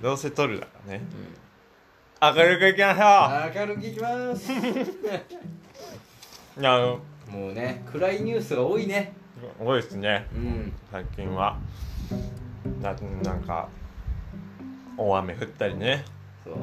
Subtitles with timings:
[0.00, 1.02] どうせ撮るだからね。
[2.22, 3.02] 明るくいきましょ
[3.58, 4.50] 明るくいきます。
[4.50, 4.54] う
[6.60, 9.12] いやあのもうね暗いニュースが多いね。
[9.58, 10.26] 多いですね。
[10.34, 10.72] うん。
[10.90, 11.58] 最近は。
[12.82, 13.68] ななんか
[14.96, 16.02] 大雨降ったりね。
[16.44, 16.54] そう。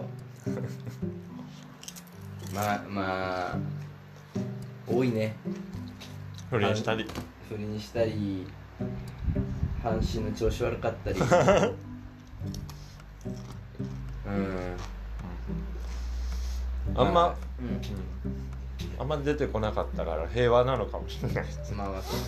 [2.55, 3.57] まあまあ
[4.88, 5.35] 多いね。
[6.49, 7.05] 不倫したり。
[7.47, 8.47] 不倫したり
[9.82, 11.19] 阪神の調子悪かったり
[14.27, 14.77] うん。
[16.95, 17.33] あんま、う
[18.99, 21.45] あんま出てこなかったから平和なのかもしれない。
[21.45, 22.19] です、んまあまあそう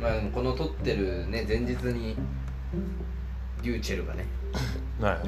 [0.00, 2.16] まあでもこの撮ってるね前日に
[3.62, 4.26] リューチェルがね。
[5.00, 5.16] はい。
[5.18, 5.20] っ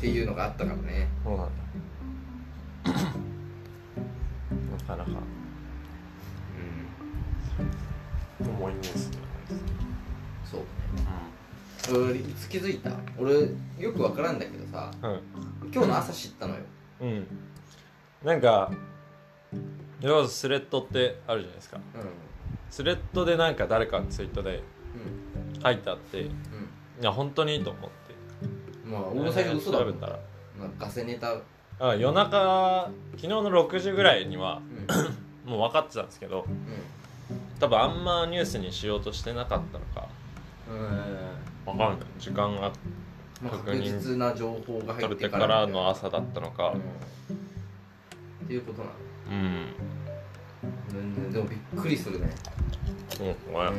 [0.00, 1.08] ていうのがあったからね。
[1.24, 1.52] そうなんだ。
[4.78, 5.10] なかなか。
[8.40, 8.46] うん。
[8.48, 9.20] 重いニュースじゃ
[10.44, 10.60] そう
[11.04, 11.35] な
[11.92, 12.90] いつ気づいた。
[13.18, 13.32] 俺
[13.78, 15.20] よくわからんだけどさうん
[15.72, 16.60] 今日の朝知ったのよ。
[17.00, 17.26] うん、うん、
[18.24, 18.72] なんか
[20.00, 21.76] 要はスレッドってあるじゃないですか。
[21.76, 21.80] う
[22.70, 24.62] スレッドでなんか誰かのツイートでん。
[25.62, 26.30] 書いてあってい
[27.00, 27.88] や本当にいいと思って。
[28.84, 30.18] うんまあ俺も最初嘘だ調べたら。
[30.58, 31.32] まあガセネタ。
[31.32, 31.42] うん
[31.78, 34.62] あ夜中昨日の6時ぐらいには
[35.44, 36.46] もう分かってたんですけど
[37.60, 40.08] 多分あんまニュースにしようとしてなかったのか。
[40.70, 41.25] うん
[41.66, 42.08] 分かんない。
[42.18, 42.72] 時間が
[43.42, 46.72] まあ確認確実な情報が入取れてってかかららの朝だったのか。
[46.74, 46.80] うん。
[46.80, 46.82] っ
[48.46, 48.94] ていうことなの。
[49.30, 49.66] うん。
[50.88, 51.32] 全然。
[51.32, 52.30] でもびっくりするね。
[53.20, 53.72] うんごめん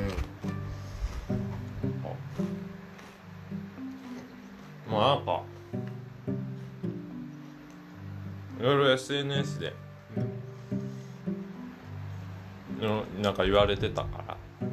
[4.90, 5.44] まあなんか
[8.60, 9.74] いろいろ SNS で。
[12.80, 14.38] のなんか言われてたから。
[14.62, 14.66] う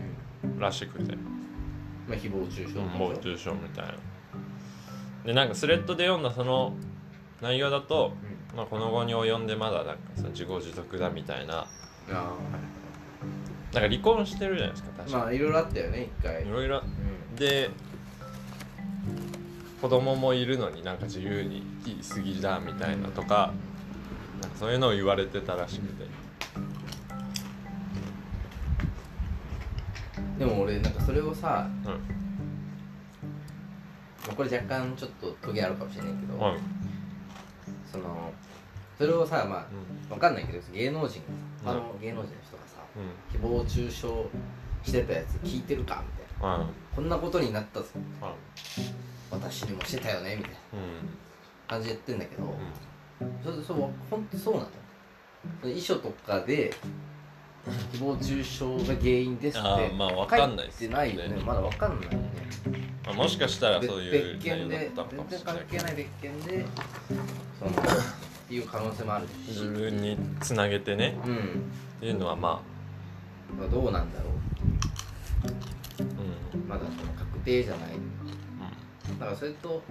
[0.57, 0.59] ん。
[0.59, 1.17] らしくて
[2.09, 3.95] まあ誹謗中傷とかもう中傷みたいな。
[5.25, 6.75] でなんかスレッドで読んだその
[7.41, 8.13] 内容だと、
[8.55, 11.67] まあ、この後に及んでまだなんかその自業自得だみたいな。
[13.73, 16.47] なんか離婚してるじゃないですか確かまあいろいろあったよね一回。
[16.47, 16.79] いろいろ。
[16.79, 17.37] うん。
[17.37, 17.71] で
[19.81, 23.53] 子供もいるのになんか自由に言い過ぎだみたいなとか
[24.41, 26.05] なんかそういうのを言われてたらしくて
[30.39, 31.91] でも俺なんかそれをさうん。
[31.91, 31.99] ま
[34.33, 36.59] あこれ若干ちょっとトゲあるかもしれないけど、はい
[37.91, 38.33] その
[38.99, 39.51] それをさまうん。
[40.11, 41.21] あわかんないけど芸能人
[41.65, 43.41] 他の芸能人の人がさうん。
[43.41, 44.07] 誹謗中傷
[44.83, 46.03] してたやつ聞いてるか
[46.41, 46.59] みたいな。
[46.59, 47.87] はいこんなことになったぞ。
[48.21, 48.33] はい
[49.31, 50.89] 私にもしてたよねみたいなうん。
[51.67, 52.55] 感じで言ってんだけど、う
[53.43, 54.61] それそう本当そうな
[55.65, 56.73] の遺書とかで
[57.93, 59.69] 誹謗中傷が原因ですって。
[59.69, 61.37] あーまあわかんないっすないよね。
[61.37, 62.17] ねまだわかんないよね。
[62.19, 62.21] ん
[63.07, 66.67] まあ、もしかしたらそういう別件で全然関係ない別件で
[67.59, 67.75] そのっ
[68.49, 69.49] ていう可能性もあるし。
[69.49, 71.17] 自分につなげてね。
[71.25, 71.39] うんっ
[72.01, 72.61] ていうのはま
[73.59, 74.31] まあどうなんだろ
[75.45, 76.03] あ
[76.55, 76.61] うん。
[76.61, 77.91] うまだその確定じゃない。
[79.19, 79.83] だからそれと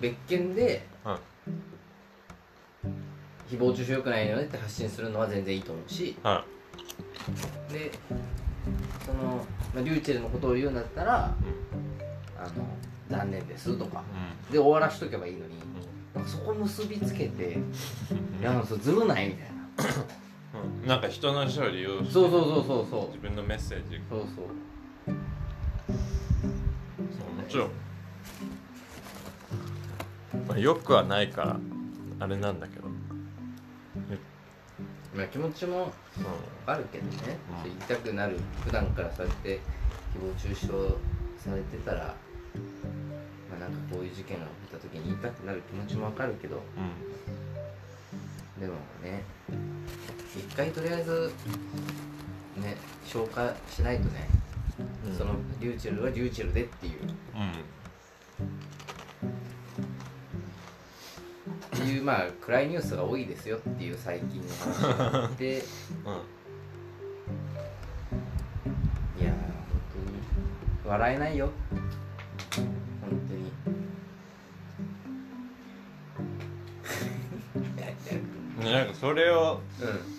[0.00, 0.86] 別件で
[3.50, 6.16] 誹謗中傷良くないよねって発信するのは全然いいと思うし。
[6.22, 6.44] は
[7.72, 7.90] で
[9.04, 9.44] その、
[9.74, 11.34] まあ、リューチェルのことを言うんだったら
[12.38, 12.50] あの
[13.08, 14.02] 残念ですとか
[14.50, 15.58] うで終わらしとけばいいのにん
[16.14, 16.24] なん。
[16.24, 17.56] かそこ結びつけて
[18.10, 19.54] うんいやそれずるないみたいな。
[20.82, 20.88] うん。
[20.88, 23.06] なんか人の勝利をそうそうそうそうそう。
[23.08, 24.00] 自分のメッセージ。
[24.08, 24.28] そうそう。
[25.06, 25.16] そう
[27.36, 27.68] もちろん、
[30.48, 31.56] まあ、よくはないから
[32.20, 32.88] あれなんだけど、
[35.14, 35.92] まあ気持ちも
[36.66, 37.10] あるけどね、
[37.64, 37.70] うん。
[37.70, 39.60] 言いたくなる普段からそうやって
[40.14, 40.66] 誹謗中傷
[41.38, 42.14] されてたら
[43.50, 46.56] まあなんかこういう事件が起きた時に言いたくなる気持ちもわかるけど。
[46.56, 46.62] うん。
[48.60, 49.22] でもね
[50.36, 51.32] 一回とりあえず
[52.56, 54.28] ね消化しないとね、
[55.06, 55.16] うん。
[55.16, 56.92] そのリューチェルはリューチェルでっていう。
[57.02, 57.08] うん
[61.88, 64.48] いうまあ暗いニュースが多いですよっていう最近の
[64.82, 65.56] 話で
[69.18, 69.32] いやーうん。
[69.32, 69.34] 本
[69.92, 70.18] 当に。
[70.86, 71.50] 笑えないよ。
[72.54, 72.66] 本
[73.28, 73.52] 当に。
[78.64, 80.18] ねなんかそれをうん。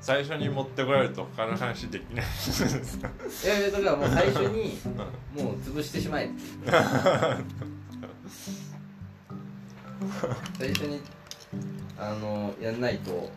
[0.00, 2.24] 最初に持ってこられると他の話できない。
[2.26, 4.78] ですかいやいやだからもう最初に
[5.38, 5.44] うん。
[5.44, 6.34] もう潰してしまえって
[10.58, 11.00] 最初に
[11.98, 13.30] あのやんないと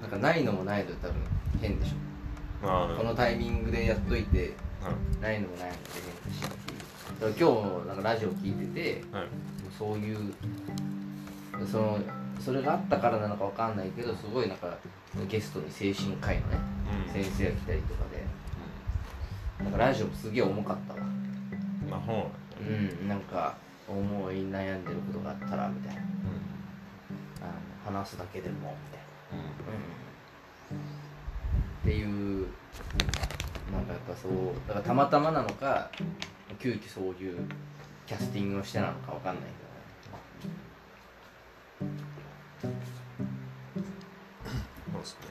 [0.00, 1.14] なんかないのもないと多分
[1.60, 2.66] 変でしょ。
[2.66, 4.52] まあこのタイミングでやっといて
[5.20, 9.26] ないのもないので変だしだから今日なんかラジオ聞いててはい。
[9.78, 10.34] そういう
[11.70, 11.98] その
[12.38, 14.76] それがあったからなのかわかんないけどすごいなんか
[15.28, 16.58] ゲストに精神科医のね
[17.06, 17.12] うん。
[17.12, 19.64] 先生が来たりとかで。
[19.64, 21.00] なんかラジオもすげえ重かったわ。
[21.00, 22.30] うんまあ本
[22.60, 23.56] うんなんか
[23.90, 26.02] 思い悩んでることがあったらみたいな。
[27.42, 27.44] あ
[27.92, 29.00] の話すだけでもみたい
[29.38, 29.44] な。
[30.72, 30.80] うん。
[31.82, 32.46] っていう
[33.72, 34.32] なんかやっぱそう
[34.68, 35.90] だからたまたまなのか
[36.58, 37.38] 急遽そういう
[38.06, 39.44] キャスティングをしてなのかわかんない
[42.60, 42.68] そ
[44.98, 45.30] うですね。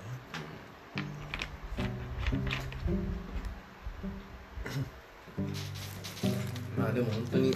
[6.23, 7.51] けどまあでも本当に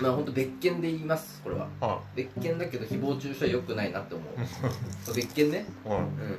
[0.00, 1.68] まあ本当別件で言いますこれは。
[1.80, 5.14] あ別件だけど誹謗中傷は良くないなって思う。
[5.14, 5.66] 別件ね。
[5.84, 5.98] はい。
[5.98, 6.38] うん。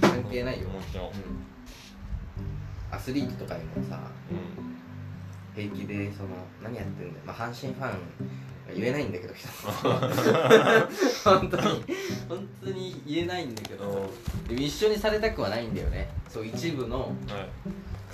[0.00, 1.12] 関係ないよ、もちろんうん、
[2.90, 4.00] アスリートとかにもさ
[4.30, 4.74] うん
[5.54, 6.30] 平気でその
[6.62, 7.24] 何やってんだよ。
[7.24, 7.98] まあ阪神ファン
[8.74, 9.46] 言えないんだけど人。
[11.30, 11.84] 本当に。
[12.28, 14.10] 本当に言えないんだけど
[14.48, 16.08] でも一緒にされたくはないんだよね。
[16.28, 17.12] そう一部のはい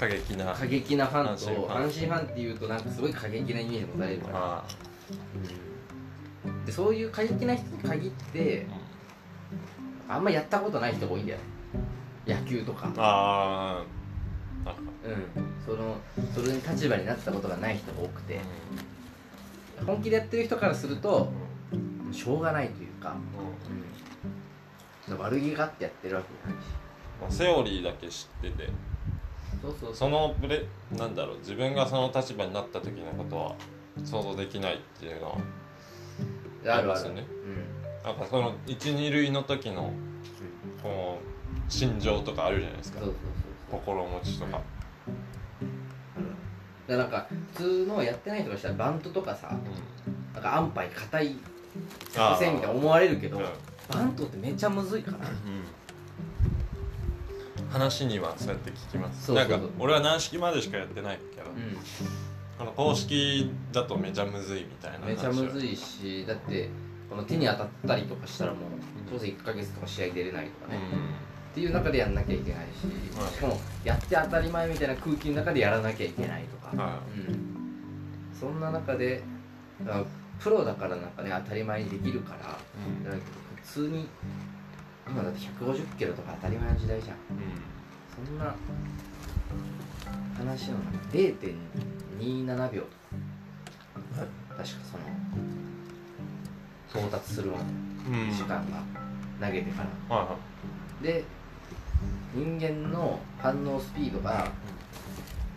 [0.01, 2.29] 過激な過激なファンと阪神ファン。
[2.31, 4.65] っていうとなんかすごい過激なイメージ持たれるから、あ
[6.47, 6.65] うん。
[6.65, 8.67] でそういう過激な人に限って
[10.09, 11.45] ああんまやったことない人が多いんだよね。
[12.27, 13.85] 野球とかあ
[14.65, 14.75] あ
[15.05, 15.67] うん。
[15.67, 15.99] その
[16.35, 18.41] それに立場になったことがない人が多くて。
[19.87, 21.31] 本気でやってる人からすると
[22.13, 23.17] しょうがないというか、
[25.09, 26.69] うん、悪気があってやってるわけじゃないし。
[27.21, 28.69] まあセオリーだけ知ってて
[29.63, 30.65] そうそうそのプレ
[30.97, 33.55] なんだろう自分がその立場になった時のことは
[34.05, 37.25] 想像できないっていうのはありますよね。
[38.05, 39.93] なんかその一二塁の時の
[40.83, 43.01] こう心情とかあるじゃないですか。
[43.71, 44.61] 心持ちとか。
[46.89, 51.41] だなんか普通のやってない人がしたらバントとかさうなんか安牌硬いん
[52.11, 53.45] 作戦みたいな思われるけどうん。
[53.89, 55.19] バントってめっちゃむずいから
[57.71, 59.33] 話にはそうやって聞きます。
[59.33, 61.55] なんか俺は軟式までしかやってないけど、う
[62.59, 66.69] この公式だとめちゃむずいみたいなめちゃむずいいしだって
[67.09, 68.61] この手に当たったりとかしたらもう
[69.11, 70.79] 当然1ヶ月とか試合出れないとかね、
[71.53, 72.87] っていう中でやんなきゃいけないし、
[73.17, 79.23] はいしかもやって当たり前みたいな空気の中でやらなきゃいけないとか、はうん、そんな中で
[80.39, 82.59] プロだからなんかね当たり前にできるから
[83.13, 83.21] うん。
[83.63, 84.09] 普通に
[85.09, 87.17] 今だって150キロとか当たり前の時代じゃん。
[88.27, 88.55] そんな
[90.37, 90.79] 話の
[91.13, 94.27] 0.27秒とか
[94.57, 95.05] 確かその
[96.91, 98.29] 到達するまうんうん。
[98.31, 98.83] で時間が
[99.47, 100.17] 投げてから。
[100.17, 100.37] は
[101.03, 101.25] で
[102.35, 104.49] 人間の反応スピードが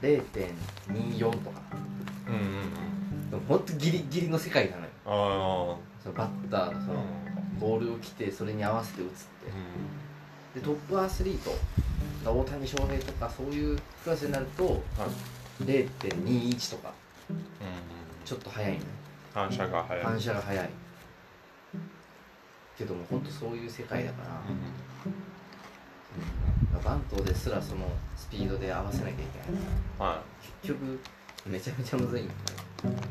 [0.02, 1.62] 0.24とか
[2.28, 3.30] いはいうんうんうん。
[3.30, 4.90] でもほんとギリギリの世界なのよ。
[5.06, 5.10] あ
[6.02, 7.04] そのバッターのそあの
[7.60, 9.20] ボールを来てそれに合わせて打つって。
[10.60, 11.52] でトップアスリート
[12.26, 14.76] 大谷翔平とかそういうクラスになるとはい。
[15.64, 16.92] 0.21とか
[17.30, 17.38] うん。
[18.26, 18.82] ちょっと早いのよ
[19.34, 20.04] 反射が早い。
[20.04, 20.70] 反射が早い。
[22.78, 24.24] けども本当そういう世界だか
[26.74, 27.86] ら、バントですらその
[28.16, 29.62] スピードで合わせなきゃいけない。
[30.00, 30.22] は
[30.62, 31.00] 結局
[31.46, 32.22] めちゃめちゃむずい。
[32.24, 32.40] んだよ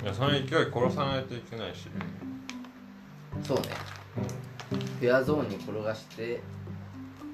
[0.01, 1.89] いいやその勢い殺さないといけないし。
[3.43, 3.69] そうね
[4.15, 6.41] フェアゾーンに転がして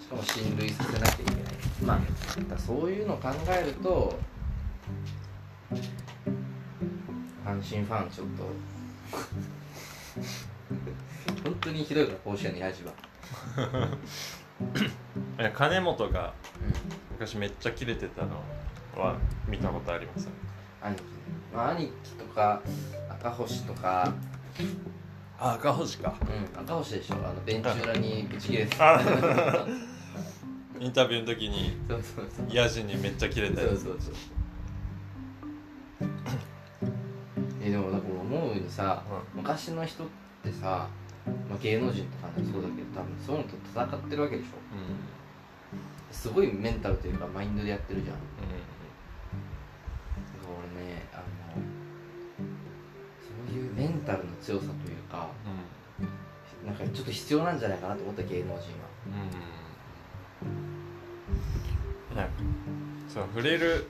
[0.00, 1.42] しかも進塁させなきゃいけない。
[1.84, 4.18] まあそういうのを考えると
[7.44, 8.42] 阪神ファンちょっと
[11.44, 12.92] 本当にひどいから甲子園の やじは、
[15.54, 16.72] 金本がうん、
[17.12, 18.42] 昔めっちゃキレてたの
[18.96, 19.16] は
[19.46, 20.28] 見たことあります。
[20.80, 21.08] 兄貴ね、
[21.54, 22.60] まあ、兄貴とか
[23.08, 24.12] 赤星とか
[25.40, 26.14] あ赤星か。
[26.22, 26.24] う
[26.58, 26.60] ん。
[26.60, 27.14] 赤星でしょ。
[27.16, 28.76] あのベンチ裏にブチ切れて
[30.80, 33.84] インタビューの時にそうそうにめっちゃキレたやつ。
[33.84, 36.08] そうそうそう。
[37.62, 39.02] えでもだから思うにさ、
[39.34, 40.06] 昔の人っ
[40.42, 40.88] てさ、
[41.48, 44.50] まあ、芸能人とかもそうだけど多分そういうのと戦ってるわけでしょ。
[44.74, 46.14] うん。
[46.14, 48.16] すごいメンタルというかマインドでやってるじゃん。
[48.16, 48.18] う
[50.42, 51.22] ら俺ねあの
[54.08, 56.66] タルの強さというかんうん。
[56.66, 58.62] なんかちょっと必要なんじゃないかなと思った芸能人は。
[62.12, 62.16] うん。
[62.16, 62.26] なん。
[62.26, 62.32] か
[63.12, 63.86] そう触れる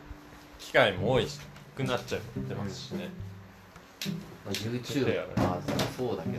[0.59, 1.39] 機会も多いし
[1.77, 3.11] くなっちゃってますしね、
[4.45, 5.59] まあ、YouTube とか
[5.97, 6.39] そうだけど。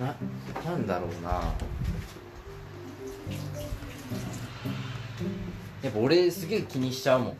[0.00, 0.14] な
[0.64, 1.30] なんだろうな。
[5.82, 7.36] やっぱ俺すげえ気にしちゃうもん。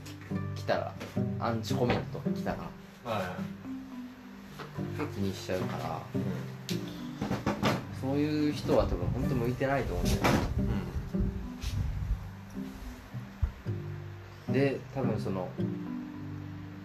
[0.55, 0.95] 来たら
[1.45, 2.57] アンチコメント来たら
[5.15, 6.01] 気にしちゃうから。
[6.75, 6.79] い
[8.01, 10.31] そういう人は多分本当向いてないと思うんだよね。
[14.49, 14.53] うん。
[14.55, 15.49] で多分その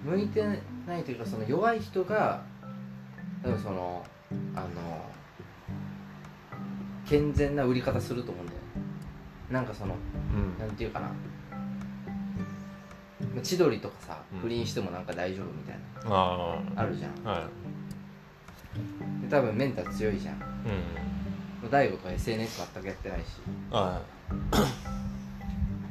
[0.04, 0.44] 向いて
[0.86, 2.42] ないというかその弱い人が
[3.42, 4.06] 多分その
[4.56, 4.68] あの
[7.08, 8.66] 健全な売り方すると思うんだよね。
[9.52, 9.96] なんかその
[10.34, 10.60] うん。
[10.60, 11.12] なんていうかな
[13.42, 17.12] 千鳥とかさうん不倫してもなんか大丈夫みたいあなあるじゃん。
[17.26, 19.22] あはい。
[19.24, 20.36] で多分メンタル強いじゃん。
[20.36, 20.38] う
[21.68, 23.26] ん大悟とか SNS 全くやってないし。
[23.70, 24.02] は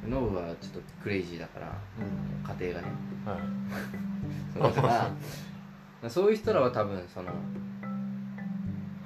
[0.08, 2.64] ノブはちょっとクレイジーだからいうん。
[2.66, 2.94] 家庭がね。
[3.26, 3.38] はい。
[4.54, 5.10] そうだか
[6.02, 7.30] ら そういう人らは多分その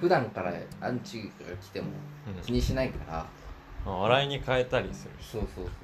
[0.01, 1.89] 普段からアンチが来ても
[2.29, 2.43] うん。
[2.43, 3.27] 気にしないから。
[3.85, 5.31] まあ笑いに変えたりするし。
[5.31, 5.75] そうそうそう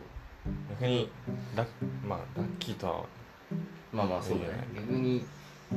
[0.70, 1.10] 逆に
[1.56, 1.68] ラッ
[2.06, 3.04] まあラッキーとは
[3.92, 4.66] まあまあそうだね。
[4.74, 5.24] 逆に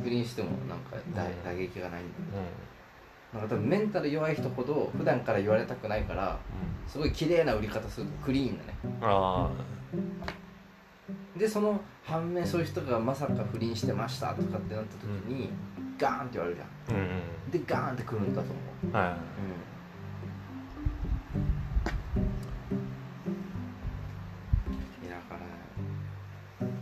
[0.03, 6.37] 不倫してもなんか打うん打撃がないんだけうどなんか多分メンタル弱い人ほど普段から言われたくないからん。
[6.87, 8.73] すごい綺麗な売り方するとクリーンだね。
[9.01, 9.49] あ
[11.37, 15.49] でその反面そういう人がまさか不倫してましたとかってなった時に、
[15.97, 17.05] ガーンって言われるじゃあうんうん。
[17.05, 18.95] んでガーンってくるんだと思う。
[18.95, 19.11] はい。
[19.11, 19.17] うん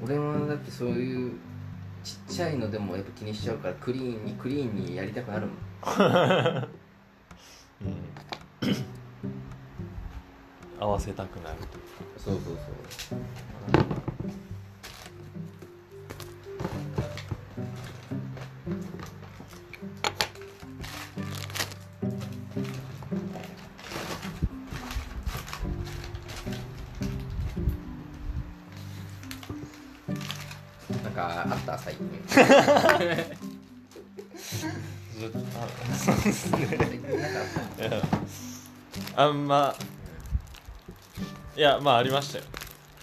[0.09, 1.33] 俺もだってそういう
[2.03, 5.57] ちっちゃいのでもやっぱ気にしちゃうからクリーンにクリーンにやりたくなるもん。
[7.85, 7.95] うん。
[10.79, 11.67] 合わせたくなると
[12.17, 12.43] そうそう
[12.97, 13.19] そう
[13.71, 13.98] なん
[35.95, 36.67] そうですね
[39.15, 39.75] あんま
[41.57, 42.45] いやまあありましたよ。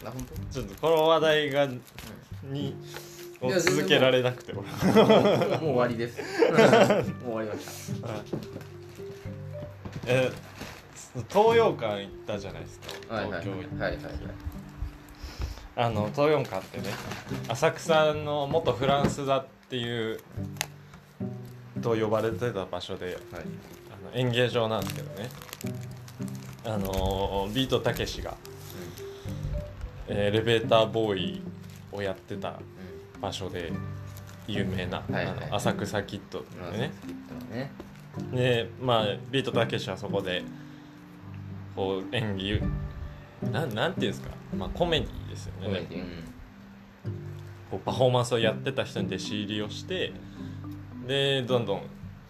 [0.05, 1.69] あ本ちょっとこの話題が
[2.45, 2.75] に
[3.40, 4.52] を続けられなくて。
[4.52, 4.99] 俺当
[5.61, 6.19] もう終わりです。
[6.19, 8.09] もう終わりました。
[10.07, 10.31] え
[11.28, 13.14] 東洋館行ったじゃないですか。
[13.14, 13.93] はいはい東京行ってはい。
[13.93, 14.55] はいはい
[15.76, 16.85] あの東洋館ってね
[17.49, 20.21] 浅草の元フランス座っていう
[21.83, 23.16] と呼ばれてた場所ではい。
[23.35, 25.28] あの演芸場なんですけどね。
[26.64, 28.35] あのビートたけしが、
[30.09, 31.42] えーエレベーターボーイ
[31.92, 32.54] をやってた
[33.21, 33.73] 場所で
[34.47, 35.26] 有名な、はいはい。
[35.26, 36.90] あの浅草キッドうんでね
[37.52, 37.71] ね。
[38.33, 40.42] でまあビートたけしはそこで
[41.75, 42.62] こう演技
[43.52, 45.86] なんなんていうんですか、まあ、コメディですよね。
[47.70, 50.12] こうパフォーマンスをやってた人に弟子入りをして
[51.06, 51.82] でどんどん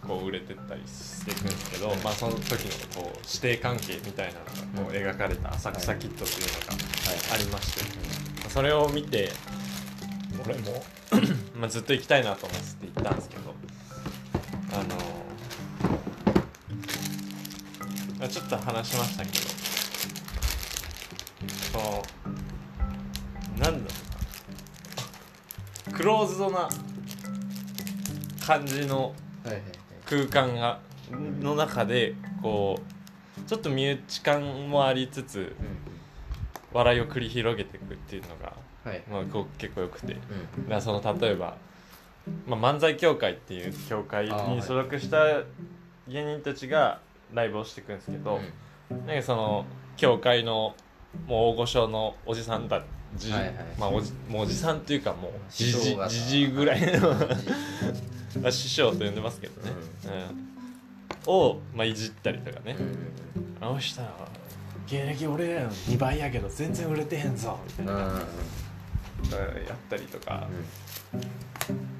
[0.07, 4.45] こう売れてったりしていくんですけど、まあ、その時のこう師弟関係みたいなの
[4.83, 6.65] がこう描かれた「浅草キッド」っていうのが
[7.33, 7.81] ありまして、
[8.49, 9.31] それを見て
[10.43, 10.83] 俺も
[11.59, 13.53] まあずっと行きたいなと思って行ったんですけど
[14.73, 14.95] あの
[18.25, 19.35] あちょっと話しましたけど
[21.77, 23.75] こうなんだろ
[25.87, 25.97] うな。
[25.97, 26.67] クローズドな
[28.45, 29.13] 感じの
[30.05, 30.79] 空間が
[31.39, 32.79] の中でこ
[33.37, 35.55] うちょっと身内感もありつつ
[36.73, 38.53] 笑いを繰り広げていくっていうのが、
[38.83, 39.03] はい。
[39.09, 39.23] まあ、
[39.57, 40.13] 結構よくて。
[40.13, 41.57] うその例えば、
[42.45, 45.43] まあ、漫才協会っていう協会に所属した
[46.07, 46.99] 芸人たちが
[47.33, 48.39] ライブをしていくんですけど、
[49.05, 49.65] なんかその
[49.95, 50.75] 協会の
[51.27, 52.81] もう大御所のおじさんた
[53.17, 53.53] ち、はいはい。
[53.79, 59.71] まあ、おじもうおじさんっていうかもうじじじじぐらいの師匠と呼んでますけどね、
[61.25, 61.33] うん。
[61.33, 62.75] を、まあ、いじったりとかね、
[63.61, 64.27] あの人らは
[64.87, 68.07] 芸歴俺らの2倍やけど全然売れてへんぞみたいな、や
[69.73, 70.47] ったりとか、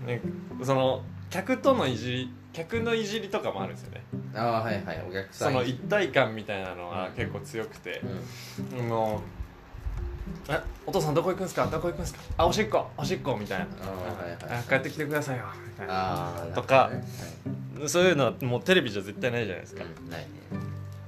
[0.05, 0.21] ね、
[0.63, 4.03] その客とのいじり客のいじりとかもあるんですよね。
[4.35, 5.53] ああはいはいお客さん。
[5.53, 7.13] その一体感みたいなのがうん。
[7.13, 8.01] 結構強くて。
[8.77, 8.89] う、ん。
[8.89, 9.19] もう
[10.49, 11.67] 「えお父さんどこ行くんすか？
[11.67, 12.19] どこ行くんすか？
[12.37, 13.65] あおしっこおしっこ」みたいな。
[13.65, 14.59] あーはいはい。
[14.59, 15.93] あ帰ってきてくださいよ」みたいな。
[15.93, 16.89] ああとか
[17.85, 20.27] そういうのはもうテレビじゃ絶対ないじゃないですか、ないね。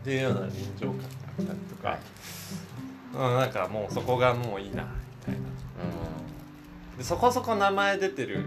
[0.02, 1.04] っていうような臨場感が
[1.40, 1.98] あったりとか、
[3.14, 5.40] うん、なんかもうそこがもういいなみたいな。
[6.98, 8.46] でそこそこ名前出てる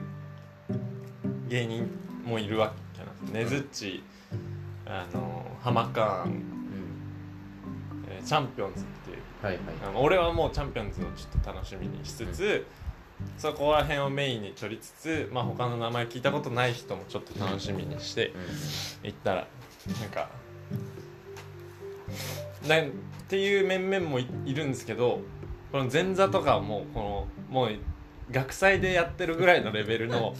[1.48, 1.90] 芸人
[2.24, 2.72] もいるわ
[3.30, 4.02] ねずっち
[4.86, 6.42] あのハマカーン、
[8.08, 9.62] えーチャンピオンズっていうはいはい。
[9.88, 12.64] あの俺はもうチャンピオンズをちょっと楽しみにしつつ、
[13.38, 18.32] そこら辺をメインに取りつつ、まあ、他の名前聞いたことない人もちょっと楽しみにして
[19.02, 19.46] 行ったら
[20.00, 20.28] なんか
[22.68, 22.90] なんっ
[23.28, 25.20] ていう面々もいいるんですけど
[25.70, 27.72] この前座とかはもうこのもう
[28.32, 30.34] 学祭でやってるぐらいのレベルの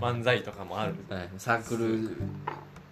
[0.00, 0.94] 漫才とかもある。
[1.08, 1.28] はい。
[1.38, 2.10] サークル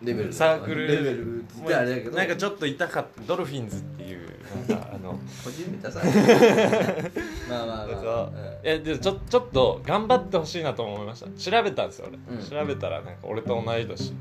[0.03, 0.33] レベル。
[0.33, 0.87] サークル。
[0.87, 2.17] レベルってあれだけど。
[2.17, 3.23] なんかちょっと痛かった。
[3.23, 4.29] ドルフィンズっていう
[4.69, 5.19] なんか あの。
[5.45, 6.01] 個人ネタさ。
[7.49, 8.65] まあまあまあ、なんかう。
[8.65, 8.71] んい。
[8.71, 11.51] やでちょちょっと頑張ってほしいなと思いました。
[11.51, 12.45] 調べたんですよ俺、うん。
[12.45, 14.15] 調べたらなんか俺と同い年。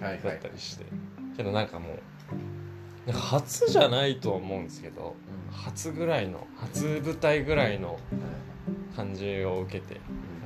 [0.00, 0.84] だったりして、
[1.36, 1.88] けどなんかも
[3.08, 5.14] う初じゃないとは思うんですけど。
[5.54, 7.98] 初ぐらいの初舞台ぐらいの
[8.96, 10.00] 感じを受けて、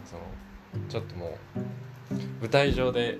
[0.05, 0.23] その
[0.89, 1.61] ちょっともう
[2.41, 3.19] 舞台上で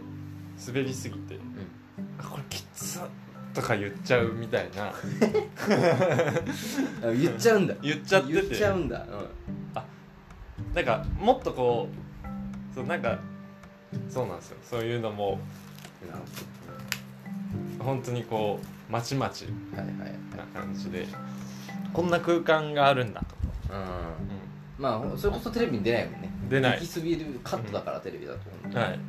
[0.67, 1.39] 滑りすぎて
[2.19, 3.03] 「あこれきつっ」
[3.55, 4.93] とか言っちゃうみたいな。
[7.03, 7.75] あ言っちゃうんだ。
[7.81, 8.35] 言っちゃってて。
[8.35, 9.07] 言っちゃうんだ、
[10.75, 11.97] なんかもっとこう
[12.75, 13.19] そうなんか
[14.09, 14.57] そうなんですよ。
[14.63, 15.39] そういうのも
[17.79, 20.13] 本当にこうまちまちほどはいはい。
[20.37, 21.07] な感じで
[21.93, 23.81] こんな空間があるんだと、うん。
[23.81, 23.85] う
[24.79, 26.31] まあほそれこそテレビに出ないもんね。
[26.49, 26.73] 出ない。
[26.75, 29.01] 行きすぎるカットだからテレビだと思う、ん、はい、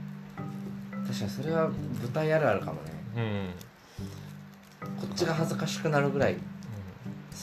[1.08, 2.92] 確かにそれは舞台あるあるかもね。
[3.16, 3.50] うん。
[5.02, 6.38] こっちが恥ずかしくなるぐらい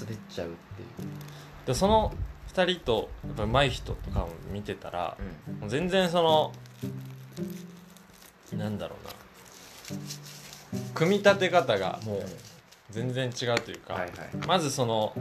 [0.01, 1.09] 滑っちゃうっていう。
[1.67, 2.13] でその
[2.53, 5.17] 2人とやっぱ上手い人とかを見てたら
[5.49, 5.61] うん。
[5.61, 6.53] もう全然その
[8.59, 10.01] なんだろうな。
[10.95, 12.25] 組み立て方がもう
[12.91, 14.11] 全然違うというか、はいはい。
[14.49, 15.13] まずその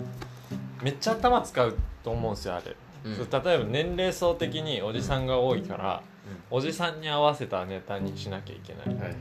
[0.82, 2.76] めっちゃ頭使うと思うんですよあれ、うん
[3.14, 6.02] そう例えば年齢層的におじさんが多いから
[6.50, 9.16] おじさんに合わせたネタにしなきゃいけない、はいはい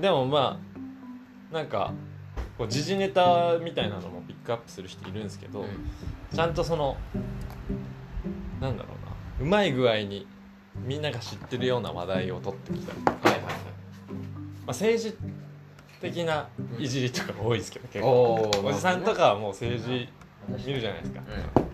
[0.00, 0.60] でもま
[1.50, 1.94] あなんか
[2.58, 5.64] こう時事ネタみたいなのもピックアップする人いるんですけど、
[6.34, 6.96] ちゃんとその
[8.60, 10.26] なんだろうなうまい具合に
[10.84, 13.54] みんなが知ってるような話題を取ってきたりとか、はいはいはい。
[13.54, 13.60] ま
[14.66, 15.16] あ、政治
[16.00, 18.50] 的ないじりとか多いですけど結構。
[18.64, 20.08] おじさんとかはもう政治
[20.48, 21.22] 見るじゃないですか、
[21.56, 21.65] うん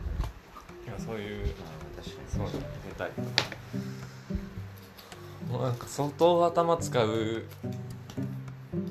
[0.99, 1.47] そういう
[2.29, 2.61] そういうネ
[2.97, 3.29] タりとか
[5.51, 7.45] もうなんか相当頭使う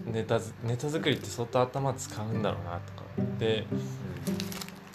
[0.05, 3.03] ネタずネタ作りって相当頭使うんだろうなとか
[3.39, 3.65] で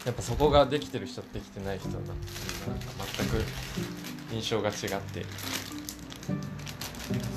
[0.05, 2.17] やっぱそこができてる人できてない人だななんか
[3.19, 3.45] 全く
[4.33, 5.25] 印象が違って、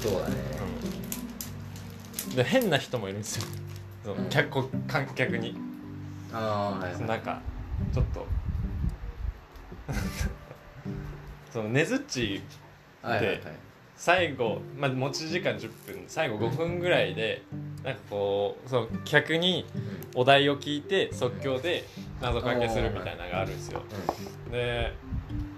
[0.01, 0.36] そうだね。
[2.29, 3.47] うん、で変な人もいるんですよ。
[4.03, 4.29] そのうん。
[4.29, 5.55] 客観観客に。
[6.34, 7.01] ああはいはい。
[7.03, 7.41] なんか
[7.93, 8.25] ちょっと
[11.52, 12.41] そのねずっち
[13.02, 13.39] はいはいはい。
[13.95, 17.41] 最後、まあ、持ち時間10分最後5分ぐらいで
[17.84, 19.65] なんかこうその客に
[20.15, 21.84] お題を聞いて即興で
[22.21, 23.84] 謎かけするみたいなのがあるんですよ。
[24.52, 24.93] で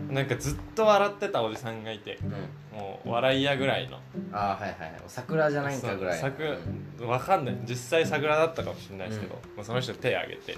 [0.10, 2.28] なんかずっと笑ってたおじさんがいてうん。
[2.28, 2.34] うん
[2.72, 3.98] もう笑い屋ぐらいの。
[4.32, 7.08] ああはいはい桜じゃないんかぐらい桜うん。
[7.08, 7.58] わかんない。
[7.68, 9.56] 実際桜だったかもしれないですけど、うん。
[9.58, 10.58] まあ、その人手挙げて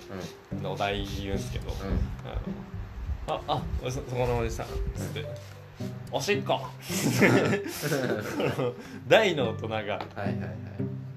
[0.64, 1.78] お題言うんですけど、うん。
[2.30, 2.42] あの
[3.28, 4.66] ああそそこのおじさん。
[4.66, 4.74] つっ
[5.14, 5.26] て、
[6.12, 6.60] おしっこ。
[9.08, 9.76] 大の大人が。
[9.78, 10.36] はいはいはい。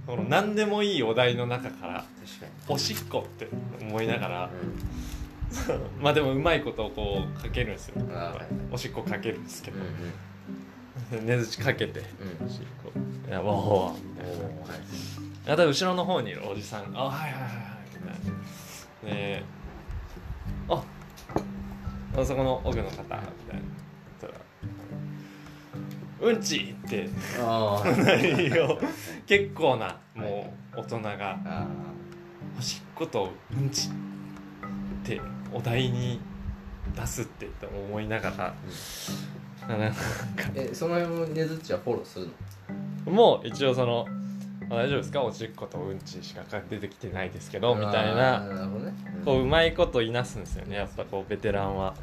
[0.07, 2.05] この何でもいいお題の中から確
[2.41, 3.49] か「おしっこ」って
[3.81, 4.53] 思いながらに
[6.01, 8.07] まあでもうまいことをこうかけるんですよ。
[8.07, 9.85] はいおしっこかけるんですけうんど、
[11.19, 11.27] うん。
[11.27, 12.05] ねずちかけて
[12.41, 12.47] うん。
[12.47, 12.93] おしっこ。
[13.29, 14.01] いやわーみ
[15.45, 15.65] たいな。
[15.65, 17.53] 後ろの方にいるおじさん「あはいはいはいはい」
[19.03, 19.17] みたいな。
[19.17, 19.43] で
[20.71, 20.85] 「ああ
[22.25, 23.27] そこの奥の方」みたいな。
[24.21, 24.33] たら
[26.23, 27.09] 「うんち」って。
[29.27, 31.39] 結構なもう大人が。
[31.45, 31.67] あ
[32.59, 33.93] 「おしっことうんち」っ
[35.05, 35.21] て
[35.53, 36.21] お題に
[36.95, 38.55] 出すって思いながら。
[39.69, 40.01] あなんか。
[40.55, 42.29] ーえその辺もねずっちはフォローする
[43.07, 43.13] の？
[43.13, 44.16] もう一応その「あ
[44.69, 45.23] 大丈夫ですか？
[45.23, 48.93] おしっことうんちしか出てきてないですけど」みたいなね。
[49.25, 51.95] こううまいこといなすんですよねやっぱこうベテランは。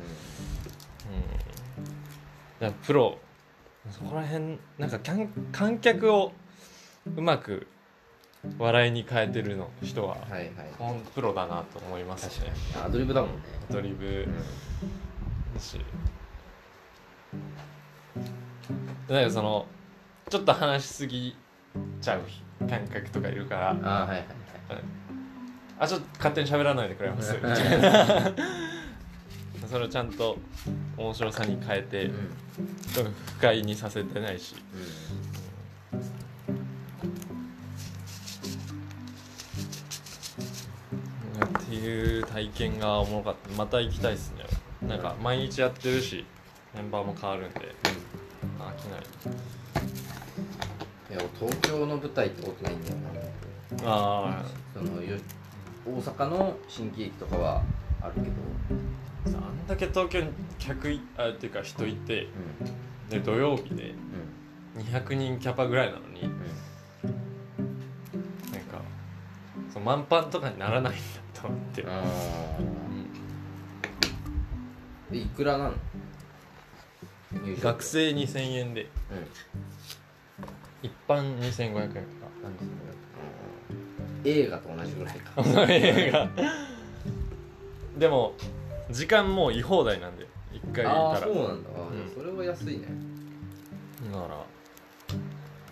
[2.61, 3.17] うん、だプロ
[3.91, 6.31] そこら辺なんか観観客を
[7.17, 7.67] うまく
[8.57, 10.43] 笑いに変えてるの人はうんはい。
[10.43, 10.53] はい
[11.13, 12.51] プロだなと思いますね。
[12.75, 12.81] に。
[12.81, 13.41] アドリブだもんね。
[13.69, 14.05] アドリブ。
[14.05, 14.33] うん。
[15.53, 15.79] だし。
[19.09, 19.65] なんかその
[20.29, 21.35] ちょっと話しすぎ
[22.01, 22.21] ちゃう
[22.59, 23.71] 感覚とかいるから。
[23.71, 24.27] ああはいはいはい。
[25.79, 27.33] あちょっと勝手に喋らないでくれます。
[27.33, 28.31] みたいな
[29.69, 30.37] それをちゃんと
[30.97, 32.29] 面白さに変えてうん。
[33.37, 34.55] 不快にさせてないし。
[41.59, 43.57] っていう体験がおもろかった。
[43.57, 44.45] また行きたいっすね。
[44.87, 46.25] なんか毎日やってるし
[46.75, 47.75] メンバーも変わるんで。
[48.59, 49.01] 飽きない
[51.13, 53.03] いや東京の舞台ってことないんだよな。
[53.85, 55.15] あそのよ
[55.85, 57.61] 大阪の新喜劇とかは
[58.01, 58.27] あるけど。
[59.37, 62.27] ああんだけ東京に客いあっていうか人いてう
[63.05, 63.09] ん。
[63.09, 63.93] で土曜日で
[64.75, 64.81] うん。
[64.81, 66.29] 200人キャパぐらいなのにうん
[68.51, 68.81] なんか
[69.71, 71.01] その満帆とかにならないんだ
[71.39, 72.03] と思って、あ
[75.11, 75.69] ういくらなの？
[75.69, 75.75] ん
[77.61, 78.89] 学生2000円で。
[79.11, 79.62] うん
[80.83, 81.97] 一般2500円か
[82.43, 82.93] なんでそれ
[84.25, 85.43] 映画と同じぐらいか。
[85.69, 86.29] 映画。
[87.97, 88.33] でも
[88.89, 91.09] 時間もう居放題なんで一回いたら。
[91.09, 92.13] ああそうなんだ、あーうん。
[92.13, 92.87] それは安いね。
[94.11, 94.43] だからめ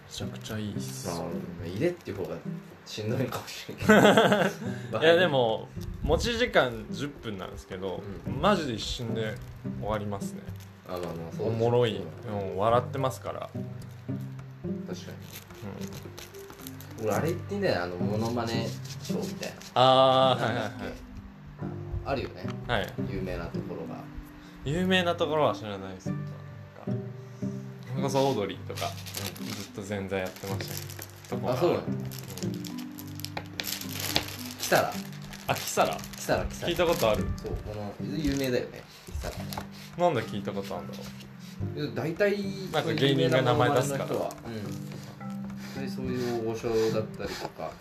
[0.09, 1.07] ちゃくちゃいいっす。
[1.07, 2.35] まあ入れっていう方が
[2.85, 4.47] しんどいかもしれな
[5.01, 5.01] い。
[5.01, 5.67] いやでも
[6.03, 9.35] 持ち時間10分なんですけど、うマジで一瞬で
[9.79, 10.41] 終わりますね。
[10.87, 13.49] あまあまあそうおもろい、うん、笑ってますから、
[14.93, 15.17] 確かに。
[17.03, 18.67] 俺あれ言ってんだよあのモノマネ
[19.01, 20.93] ショーみたいああはいはいななんだっけ
[22.05, 22.45] あるよね。
[22.67, 22.81] はい。
[22.81, 24.01] はい有名なところが。
[24.65, 26.17] 有名なところは知らないですけど。
[27.95, 28.89] なんかそれこそオードリーとか
[29.41, 30.73] ずっと前座やってました
[31.29, 31.83] けどとこがあそうなの？
[34.59, 34.93] キサラ
[35.47, 37.25] あキサラキサラキサラ聞いたことある。
[37.37, 38.83] そうこの有名だよね。
[39.05, 39.35] キサラ
[39.97, 41.09] なんで聞いたことあるんだろで
[41.95, 42.37] 大体
[42.71, 44.07] なんか芸人が名前出すから。
[44.07, 44.21] そうん。
[45.75, 47.71] 大体そういう大御所だったりとか。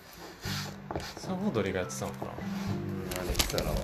[0.94, 3.74] うそれオードリーがやってたのかうんあれキサラは。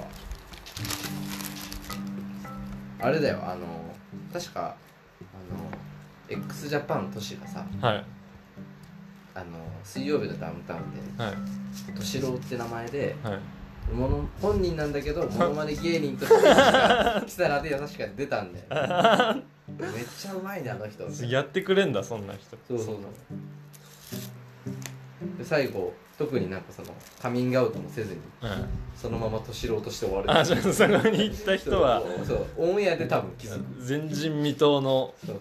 [3.01, 3.67] あれだよあの
[4.33, 4.75] 確か
[5.21, 8.05] あの x ジャパントシがさなはい。
[9.35, 9.45] あの
[9.85, 11.35] 水曜日のダウンタウンではい。
[11.93, 13.39] 敏郎って名前ではい
[13.93, 16.37] もの本人なんだけどモノマネ芸人として
[17.27, 18.67] キサラで確か出たんだよ。
[19.79, 21.11] めっちゃうまいねあの人。
[21.11, 22.57] そうやってくれんだそんな人。
[22.69, 22.97] そうそう
[25.39, 26.89] で最後特になんかその
[27.21, 28.59] カミングアウトもせずにはい
[28.97, 30.31] そのまま敏郎として終わる。
[30.31, 32.03] あじゃあそこに行った人は。
[32.03, 32.47] そうそう。
[32.57, 33.65] オンエアで多分気づく。
[33.87, 35.41] 前人未到のそう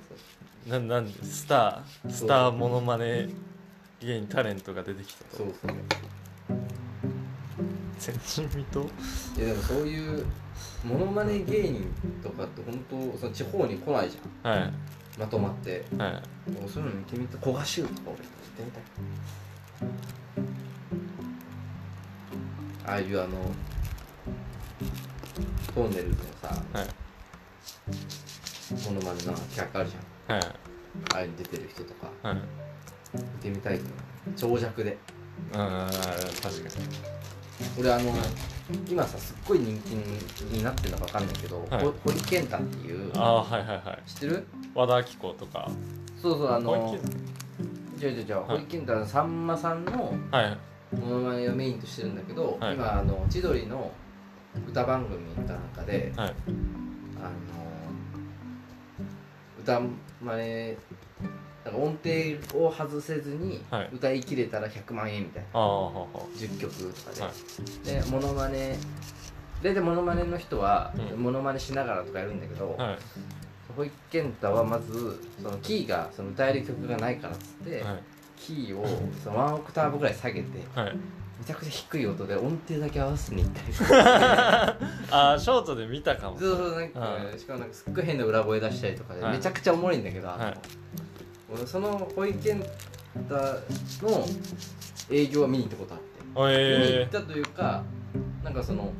[0.70, 3.30] なんなんでスタースターモノマネ
[4.00, 5.38] 芸人タレントが出てきたと。
[5.38, 5.78] そうそうそう
[8.00, 8.86] 前人未到
[9.38, 10.26] いやでもそういう
[10.84, 14.60] モノマネ芸人とかって本当その地方に来ないじゃはい。
[14.68, 14.74] ん
[15.18, 15.84] まとまって。
[15.98, 16.52] はい。
[16.52, 18.26] もうそういうの見てみた古賀シュとか俺見て
[18.66, 18.84] みたい。
[22.86, 23.38] ああいうあの
[25.74, 26.88] トンネルズのさはい。
[28.86, 30.38] モノマネの企画あるじゃん。
[30.38, 30.46] はい。
[31.16, 32.12] あれに出てる人とか。
[32.24, 32.38] はい。
[33.14, 33.90] 見てみたいけど
[34.36, 34.98] 長尺で。
[35.54, 36.86] あー確かに
[37.80, 38.12] 俺あの
[38.90, 41.84] 今さすっごい人気になってるのか分かんないけど、はい。
[41.84, 44.10] ほ堀健太っていうああはいはいはい。
[44.10, 44.48] 知ってる？
[44.74, 45.70] 和田アキ子とか。
[46.22, 47.04] そうそうあの小池
[47.98, 48.58] じゃじゃじゃはい。
[48.58, 50.58] 堀健太のさんまさんのはい
[50.96, 52.76] モノマネをメインとしてるんだけど、はい。
[52.76, 53.92] 今あの千鳥の
[54.68, 56.34] 歌番組かなんかではい。
[57.18, 57.30] あの
[59.60, 59.82] 歌
[60.22, 60.78] 真似
[61.66, 63.90] なんか音程を外せずにはい。
[63.92, 65.60] 歌い切れたら100万円みたいな。
[65.60, 66.06] はは
[66.38, 68.78] 10曲とかで、はでモノマネ
[69.64, 71.24] 大体モノマネの人はうん。
[71.24, 72.98] モノマネしながらとかやるんだけど、はい。
[73.76, 78.04] 保育健太はまずそのキーがその歌える曲がないからっつって、はい。
[78.38, 78.86] キーを
[79.24, 80.50] そのワンオクターブぐらい下げて
[80.80, 80.96] はい。
[81.38, 83.74] めちゃくちゃ低い音で音程だけ合わせに行ったり
[85.12, 86.40] ああショートで見たかも。
[86.40, 89.38] そうそうなんか、うんしかもなんかすっごい変な裏声出したりとかで、はい。
[89.38, 90.54] めちゃくちゃおもろいんだけど、あの
[91.66, 92.64] その保育健
[93.28, 93.36] 太
[94.06, 94.26] の
[95.10, 97.84] 営業は見に行ったことあって、お見に行えったというか
[98.44, 98.92] なんかその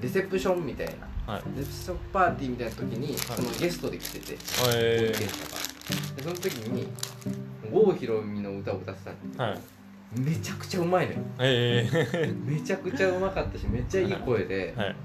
[0.00, 0.92] レセプションみたいな。
[1.26, 1.42] ー、はい。
[1.56, 6.88] レセプションパーティーみたいな時に、そのゲストで来ててお保え育健太がでその時に
[7.70, 9.60] 郷ひろみの歌を歌ってたんだー、はい。
[10.20, 11.18] めちゃくちゃうまいのよ。
[11.38, 14.96] えめちゃくちゃうまかったしめっちゃいい声で、ー、はい。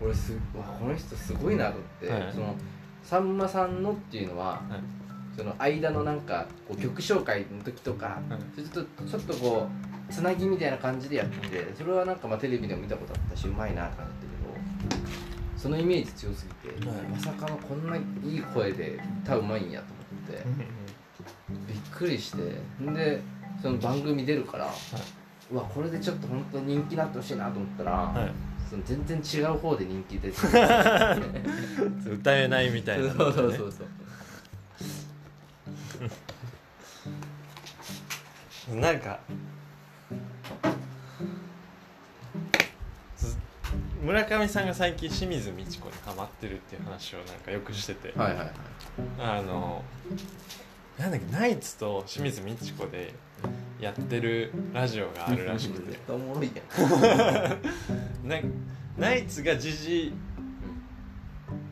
[0.00, 2.32] 俺すわこの人すごいなと思って、はい。
[2.32, 2.54] その
[3.02, 4.97] さんまさんのっていうのは、はい
[5.38, 9.68] その間のなんかこう曲紹介の時とか、はいちょっとちょっとこ
[10.10, 14.26] うつなぎみたいな感じでやっててそれはなんかまあテレビでも見たことあったしうまいなって感じ
[14.90, 15.08] だったけど
[15.56, 18.00] そのイメージ強すぎて、はいまさかのこんない
[18.36, 20.44] い声で歌うまいんやと思って
[21.72, 22.38] びっくりして
[22.92, 23.20] で
[23.62, 24.68] その番組出るから、
[25.52, 28.30] うわこれでちょっと本当人気になってほしいなと思ったら、はい。
[28.68, 30.36] その全然違う方で人気出て
[32.10, 33.86] 歌えないみたいな、そうそうそうそう
[38.74, 39.20] なんか
[43.16, 43.36] ず
[44.02, 48.50] 村上さんが最近清水美智子にハマってるっていう話をなんかよくしてて、はいはいはい。
[49.18, 49.82] あの
[50.98, 53.14] なんだっけナイツと清水美智子で
[53.80, 55.98] やってるラジオがあるらしくて。
[58.98, 60.12] ナイツが時事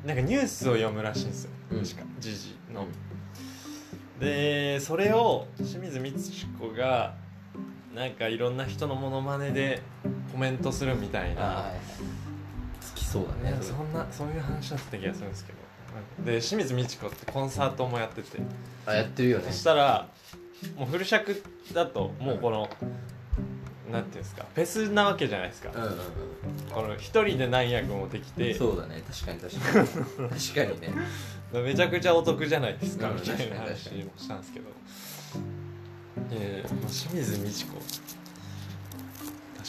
[0.05, 1.51] なんかニュースを読むらしいんですよ。
[1.73, 1.83] うん。
[1.83, 2.87] 確か時事の
[4.21, 7.15] でそれを清水美智子が
[7.95, 9.83] なんかいろんな人のモノマネで
[10.33, 11.73] コメントするみたいな。
[12.81, 13.57] 好きそうだね。
[13.57, 15.59] ねそんなそういう話だった気がするんですけど。
[16.25, 18.39] で清水美智子ってコンサートもやってて。
[18.87, 19.51] あやってるよね。
[19.51, 20.09] そしたら
[20.77, 22.69] もうフル尺だともうこの
[23.91, 25.71] なんていうんですかフェスなわけじゃないですか。
[25.75, 25.91] うんうん
[26.73, 28.51] この一人で何役もできうて。
[28.51, 29.03] んそうだね。
[29.11, 30.29] 確かに確かに。
[30.29, 30.89] 確かにね
[31.63, 34.67] めちゃくちゃお得じゃないですかうんみたいな話もしたんですけど。
[36.31, 37.77] えー、清水美智子。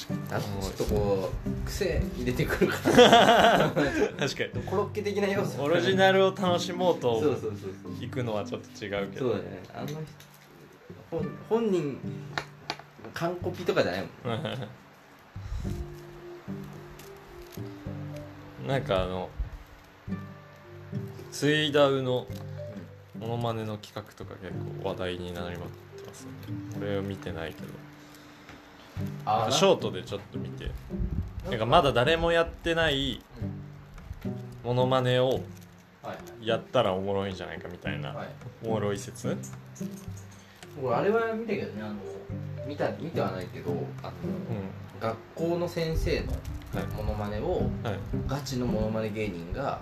[0.07, 4.63] 確かあにとちょっとこう癖入れてくるから 確かに。
[4.65, 5.63] コロッケ的な要素。
[5.63, 7.51] オリジナルを楽しもうとそうそうそう
[7.83, 7.93] そう。
[7.99, 9.29] 行くのはちょっと違うけど。
[9.29, 9.63] そうだね。
[9.73, 9.97] あの人
[11.09, 11.97] 本本人
[13.13, 14.67] 完コピとかじゃないもん。
[18.67, 19.29] なんかあの
[21.37, 22.25] スイダウの
[23.19, 26.31] モノマネの企画とか結構話題になりまくってますね。
[26.81, 27.67] 俺は見てないけど。
[29.23, 30.71] あショートでちょっと見て。
[31.47, 33.21] なんかまだ誰もやってない
[34.63, 35.41] モノマネを
[36.01, 36.47] はい。
[36.47, 38.27] やったらおもろいんじゃないかみたいな、はい。
[38.65, 39.37] おもろい説。
[40.83, 41.95] 俺あれは見たけどねあの
[42.65, 44.13] 見た見てはないけどあの、う
[44.99, 46.31] 学校の先生の
[46.73, 46.87] はい。
[46.97, 47.99] モノマネをんはい。
[48.25, 49.79] ガチのモノマネ芸人が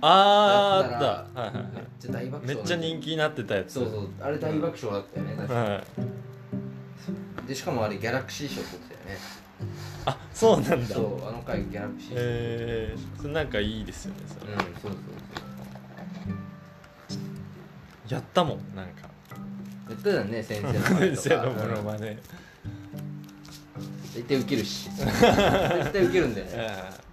[0.00, 1.40] あーやったらあった。
[1.40, 1.72] はいはいはい。
[1.72, 3.72] めっちゃ大爆め笑っちゃ人気になってたやつ。
[3.74, 4.08] そうそう。
[4.20, 5.82] あれ大爆笑だったよね確かは
[7.44, 7.48] い。
[7.48, 9.18] でしかもあれギャラクシー賞取ってたよね。
[10.06, 10.94] あそうなんだ。
[10.94, 14.92] そうあの回ギャラクシー賞えー、それなんかいいですよねそれ、うんそうそう
[18.08, 19.08] やったもんなんか。
[19.30, 19.38] そう
[19.88, 21.44] 言ってたよね先生の前先とか。
[21.44, 22.18] 生のモノマネ。
[24.14, 24.90] 絶対ウケるし。
[24.96, 25.22] 絶
[25.92, 27.07] 対ウケるんだよね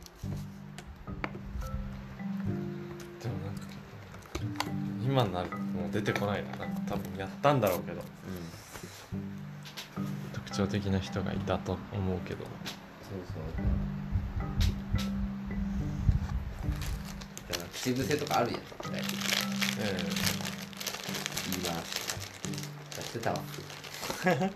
[5.06, 6.50] 今になるともう出てこないな。
[6.58, 8.02] なんか多分やったんだろうけど。
[10.34, 12.44] 特徴的な人がいたと思うけど。
[12.44, 13.44] そうそう。
[17.50, 18.62] だから口癖とかあるやん。
[18.62, 19.00] 絶対
[19.80, 19.98] え。
[21.52, 21.96] 言います
[22.98, 23.40] やってたわ。
[24.26, 24.52] え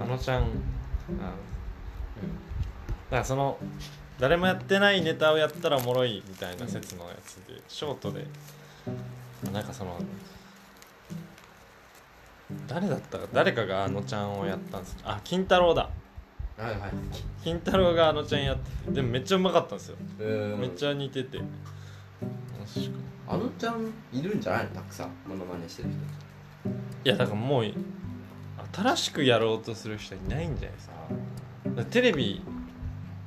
[0.00, 0.50] あのちゃんあだ
[3.10, 3.58] からその
[4.20, 8.26] 誰もやってないネタをやったらおもろいみたいな説のやつでショートで。
[9.52, 9.98] なんかその
[12.66, 14.96] 誰だったか誰かがあのちゃんをやったんです。
[15.02, 15.88] あ金太郎だ。
[16.58, 16.90] はいはい。
[17.42, 19.96] 金太郎があのちゃんやっててでもめっちゃうまかったんですよ、
[20.58, 21.38] めっちゃゃ似てて。
[21.38, 21.48] 確か
[23.28, 24.70] あのちゃんいるんじゃないの？
[24.70, 25.98] たくさんモノマネしてる人。
[27.04, 27.64] いやだからもう
[28.72, 30.94] 新しくやろうとする人いないんじゃないですか。
[31.90, 32.42] テレビ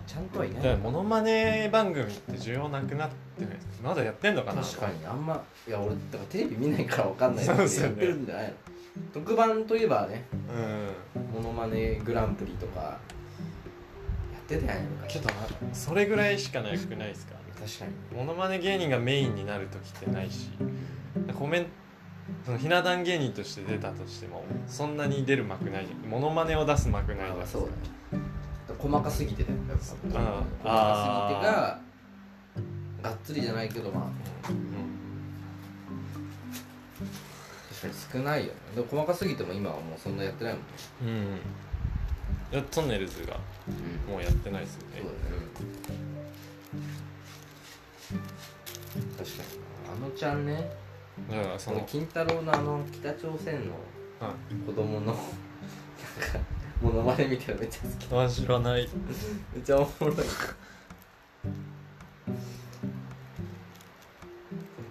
[0.05, 0.63] ちゃんとはいない。
[0.63, 3.15] だからモノマネ番組って需要なくなって
[3.83, 4.61] まだやってんのかな？
[4.61, 7.63] 確かにあんまいや俺だからテレビ見ないからわかんないけどね。
[7.63, 8.53] やってるんじゃないの。
[9.13, 10.25] 特番といえばね
[11.15, 11.33] うん。
[11.33, 12.97] モノマネグランプリとかや
[14.39, 15.07] ってたやんか。
[15.07, 15.29] けど
[15.73, 17.33] それぐらいしかなくないですか？
[17.59, 17.91] 確かに。
[18.17, 20.49] モノマネ芸人がメインになる時ってないし
[21.37, 21.65] コメン
[22.45, 26.09] そのひな壇芸人として出たとしてもそんなに出る幕ないじゃん。
[26.09, 27.63] モノマネを出す幕ないじゃないあですか
[28.83, 29.77] 細かすぎてだよやっ
[30.11, 31.79] ぱあ細かすぎてが
[33.01, 34.03] がっつりじゃないけどまあ。
[34.49, 34.73] うん
[37.69, 38.59] 確かに少ないよね。
[38.75, 40.67] でも細かすぎても今はもうそんなやってないもんね。
[42.53, 42.63] うん。
[42.63, 44.13] トンネルズがうん。
[44.13, 45.01] もうやってないですよね。
[45.01, 45.43] そうだね。
[49.17, 49.43] 確かに。
[49.97, 50.71] あのちゃんね。
[51.29, 53.73] だからその金太郎のあの北朝鮮の
[54.19, 54.55] はい。
[54.65, 55.21] 子供のなんか
[56.83, 58.25] モノマネ見てるのめっちゃ好き。
[58.25, 58.89] あ知らない。
[59.53, 60.15] めっちゃおもろい。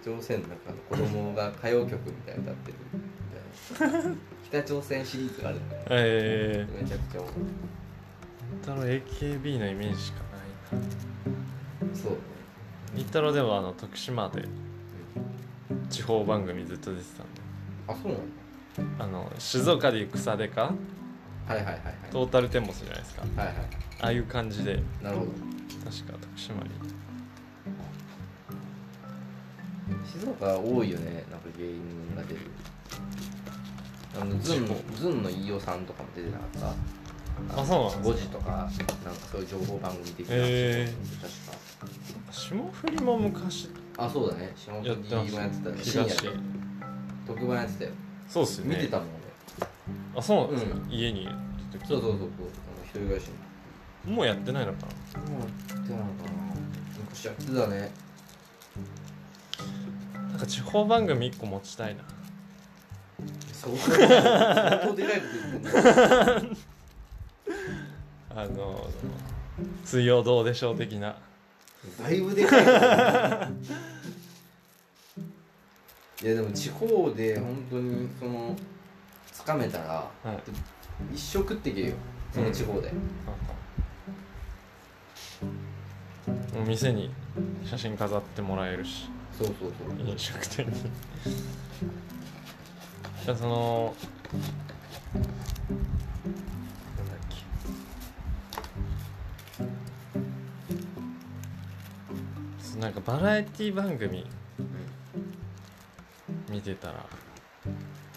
[0.01, 4.15] 北朝鮮の中の子供が歌謡曲みたいなの歌ってるみたいな。
[4.43, 5.35] 北朝鮮シリー。
[5.35, 7.35] ズがあるんだよえめちゃくちゃおもろ
[8.81, 10.19] いー、太郎 AKB のイメージしか
[10.71, 12.17] ないなそう。
[12.95, 14.47] 新太郎ではあの徳島で。
[15.89, 17.41] 地方番組ずっと出てたんで
[17.87, 20.73] あそうなんだあの静岡でいう草でか？
[21.47, 21.83] はいはいはいはい。
[22.11, 23.21] トータルテンボスじゃないですか。
[23.35, 23.55] はいはい。
[24.01, 24.79] ああいう感じで。
[25.01, 25.31] なるほど。
[25.83, 26.69] 確か徳島に。
[30.05, 32.41] 静岡多いよねなんか芸人が出る。
[34.19, 36.75] あのズンズンの飯尾さんとかも出てなかっ
[37.57, 38.71] あそうなん5です時とかなんか
[39.31, 40.87] そういう情報番組的なへー。
[41.19, 42.31] 確か。
[42.31, 44.53] 霜降りも昔あそうだね。
[44.55, 44.89] 霜降り
[45.31, 45.83] もやってたたね。
[45.83, 46.29] 深夜東で
[47.27, 47.91] 特番やってたよ。
[48.29, 48.75] そうっすよね。
[48.75, 49.07] 見てたもん
[50.15, 50.91] あそうなんですか、うん。
[50.91, 51.23] 家に。
[51.23, 51.31] いる
[51.71, 52.27] 時俺そうそうそうそう。
[52.27, 53.29] あの一人暮らし
[54.05, 55.21] もうやってないのかな。
[55.31, 55.49] もうやっ
[55.85, 56.31] てないのかな。
[56.97, 57.91] 昔やってたね。
[60.15, 62.03] なんか地方番組1個持ちたいな。
[63.53, 63.97] 相当相
[64.87, 66.57] 当でかいこと言ってんね
[68.35, 68.89] あの
[69.85, 71.15] 水曜どうでしょう的な。
[72.01, 72.63] だいぶでかい
[76.23, 78.55] いやでも地方で本当にその
[79.43, 80.31] つかめたらは
[81.11, 81.13] い。
[81.13, 81.95] 一生食っていけるよ
[82.31, 82.89] その地方で、
[86.53, 87.11] もう店に
[87.65, 89.09] 写真飾ってもらえるし。
[89.37, 89.55] そうそう
[89.97, 90.07] そう。
[90.09, 90.71] 飲食店に。
[93.25, 93.93] いやその
[94.33, 94.39] な
[97.03, 97.35] んだっけ。
[102.63, 104.25] そうなんかバラエティ番組
[106.49, 107.05] 見てたら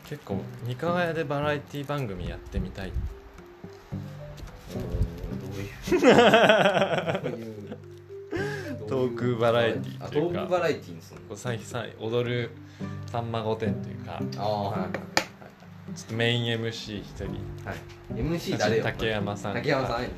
[0.09, 2.92] 結構三河屋でバラエティ番組やってみたい。
[4.73, 4.79] ど
[5.49, 7.77] ういう
[8.88, 12.51] トークバラエティあっていうかトークバラエティにするの最近踊る
[13.11, 17.25] 「さんま御殿」というかあはいちょっとメイン MC 一人
[17.64, 17.77] はい
[18.14, 20.09] MC 誰よ竹山さん竹山さん MC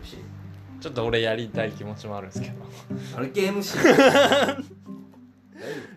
[0.81, 2.55] ちょっと俺やりたい気持ちもあるんですけど
[3.17, 4.65] あれ系 MC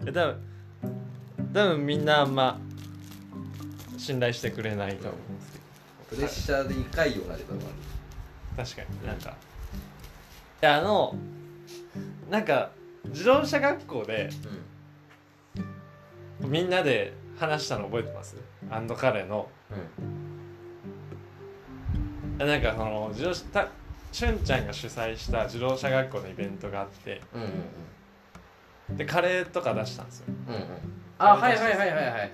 [0.06, 0.42] 多分
[1.54, 2.60] 多分みんなあんま
[4.02, 5.10] 信頼してくれないと。
[5.10, 5.60] 思うんですけ
[6.16, 7.68] プレッシャーでいかいようなネタもど
[8.58, 9.08] 確かに。
[9.08, 9.30] なんか。
[9.30, 9.34] い
[10.62, 11.16] やあの
[12.30, 12.72] なんか
[13.06, 14.30] 自動車学校で
[16.44, 18.36] あみんなで話したの覚えてます？
[18.72, 19.48] アンドカレーの。
[22.40, 23.68] るなんかその自動車た
[24.12, 27.22] しゅんちゃんが主催した自動車学校のイベントがあって。
[27.36, 27.48] うんうん
[28.90, 28.98] うん。
[28.98, 30.26] でカレーとか出したんですよ。
[30.48, 30.62] うんうん。
[31.20, 32.30] あはいはいはいはいはいはいはい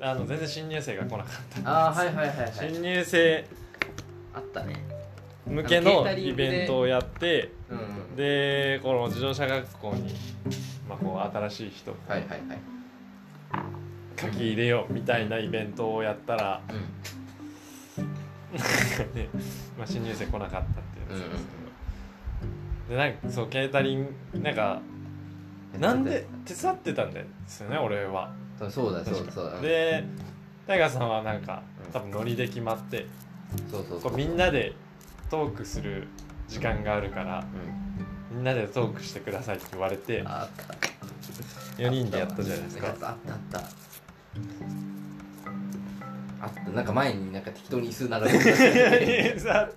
[0.00, 2.52] あの全然新入生が来なかったあはいはいはいはい。
[2.52, 3.44] 新入生
[4.34, 4.84] あったね。
[5.46, 7.82] 向けあのイベントをやってうんう
[8.12, 8.16] ん。
[8.16, 10.14] でこの自動車学校に、
[10.88, 12.40] まあ、こう新しい人をはいはいはい。
[14.20, 16.76] 書き入れようみたいなイベントをやったら、うん。
[16.76, 19.28] なんかね、
[19.76, 21.46] まあ、新入生来なかったっていうやつです
[22.88, 24.80] けど、でなんかそうケータリングなんか
[25.78, 29.60] なんで手伝ってたんですよね俺はそうだそうだそうだ。
[29.60, 30.04] で
[30.66, 31.92] タイガーさんはなんかうん。
[31.92, 33.06] 多分ノリで決まってこ
[33.70, 34.14] そうそうそう。
[34.14, 34.72] うみんなで
[35.30, 36.08] トークする
[36.48, 37.44] 時間があるから
[38.30, 38.36] うん。
[38.36, 40.74] みんなでトークしてくださいって言われてあった
[41.82, 42.88] 4人でやったじゃないですか。
[42.88, 43.58] あったあったあった
[46.42, 46.70] あった。
[46.70, 49.38] なんか前になんか適当に椅子並べて。
[49.40, 49.68] さ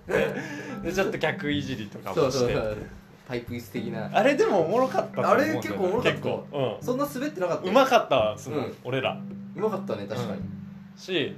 [0.82, 2.54] でちょっと客いじりとかそうもして。
[2.54, 2.76] そうそう
[3.30, 4.10] パイプ椅子的な。
[4.12, 5.58] あれでもおもろかったと思うんだよね。
[5.60, 6.18] あれ結構おもろかった。
[6.18, 6.78] 結構。
[6.82, 8.76] そんな滑ってなかったうんうまかったわすごい、うん。
[8.82, 9.16] 俺ら。
[9.54, 10.40] うまかったね確かに、
[10.96, 11.36] し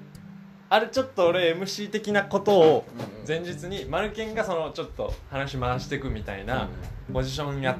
[0.70, 6.70] あれちょっと俺 MC 的なことをうんうん前日にマルケンがそのちょっと話回していくみたいな
[7.12, 7.76] ポジションやっ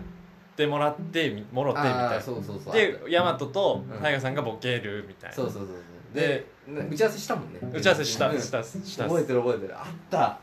[0.57, 2.75] てもらってみもろてみたいああなそうそうそう。
[2.75, 3.99] でヤマトとうん。
[3.99, 5.37] タイガさんがボケるみたいな。
[5.37, 6.15] そうそうそうそう。
[6.15, 7.61] で打ち合わせしたもんね。
[7.73, 8.39] 打ち合わせしたうん。
[8.39, 9.05] したした。
[9.05, 9.75] 覚えてる覚えてる。
[9.75, 10.39] あった。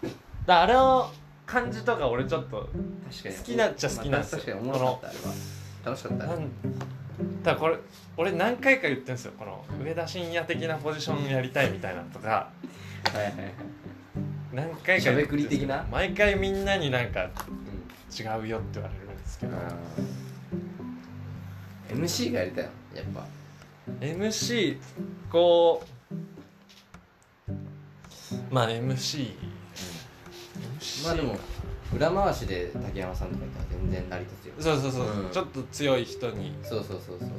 [0.48, 1.12] だあれの
[1.50, 2.70] 感じとか俺ちょっと好
[3.44, 4.40] きなっちゃ好きなんですよ。
[4.40, 5.00] 確かに面白かっ
[5.84, 5.90] た。
[5.90, 6.52] 楽しかったなん
[7.44, 7.78] だこれ
[8.18, 9.32] 俺何回か言ってるんですよ。
[9.38, 12.30] この上田晋也的なポジションやりたいみたいなとか。
[12.30, 12.52] は
[13.14, 13.34] いはいはい。
[14.54, 15.88] 何回か言的な？
[15.92, 17.30] 毎回みんなになんかうん。
[18.12, 19.58] 違うよって言われるんですけど。
[21.90, 22.72] MC がやりたいの？
[22.96, 23.26] やっぱ。
[24.02, 24.78] MC
[25.32, 25.84] こ
[27.48, 27.54] う
[28.52, 29.34] まあ MC
[31.04, 31.38] まあでも
[31.96, 34.54] 裏回しで竹山さんとかいたら全然成り立つよ。
[34.60, 35.30] そうそうそう、うん。
[35.30, 36.54] ちょっと強い人に。
[36.64, 37.30] そうそうそうそう。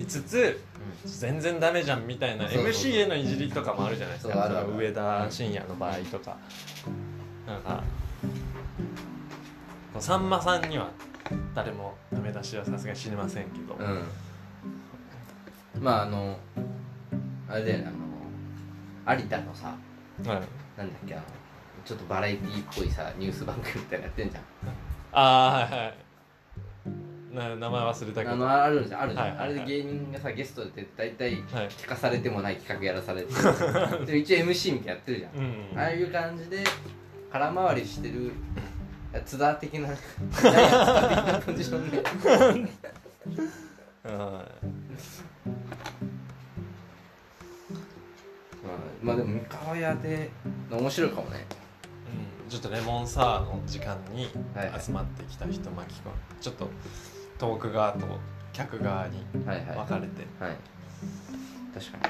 [0.00, 0.60] いつつ
[1.04, 4.34] 全然ダメじゃんみたいなそうそうそう MC へのいじりとかもあるじゃないですか。
[4.34, 4.66] そうあるある。
[4.66, 6.36] その上田晋也の場合とか、
[7.46, 7.82] なんか
[9.98, 10.90] さんまさんには
[11.54, 14.04] 誰もダメ出しはさすがに知りませんけど、うん。
[15.82, 16.38] まああの
[17.48, 17.86] あれだよね
[19.06, 19.74] あの有田のさは
[20.24, 21.24] い、なんだっけあの
[21.88, 24.42] ちょっとバラエティーっぽいさニュース番組みたいなのやってんじゃん。
[25.12, 25.94] ああはいはい。
[27.34, 28.32] な名前忘れたけど。
[28.32, 29.48] あのあるじゃんあるじゃん、はいはいはい。
[29.52, 31.68] あれで芸人がさゲストで大体はい。
[31.70, 33.32] 聞かされてもない企画やらされて
[34.04, 36.62] で一応 MC みたいなやってるじゃん、うんうんああいう感じで
[37.32, 38.32] 空回りしてる
[39.24, 42.02] 津田的なジャイアンツ的なポジションで。
[49.02, 50.28] まあでも三河屋で
[50.70, 51.46] 面白いかもね
[52.48, 54.80] ちょっとレモンサワーの時間にはいはい。
[54.80, 56.12] 集まってきた人巻き込む。
[56.40, 56.68] ちょっと
[57.38, 58.06] トーク側と
[58.52, 59.76] 客側にはいはい。
[59.76, 60.26] 分かれて。
[60.40, 60.56] はい。
[61.74, 62.08] 確か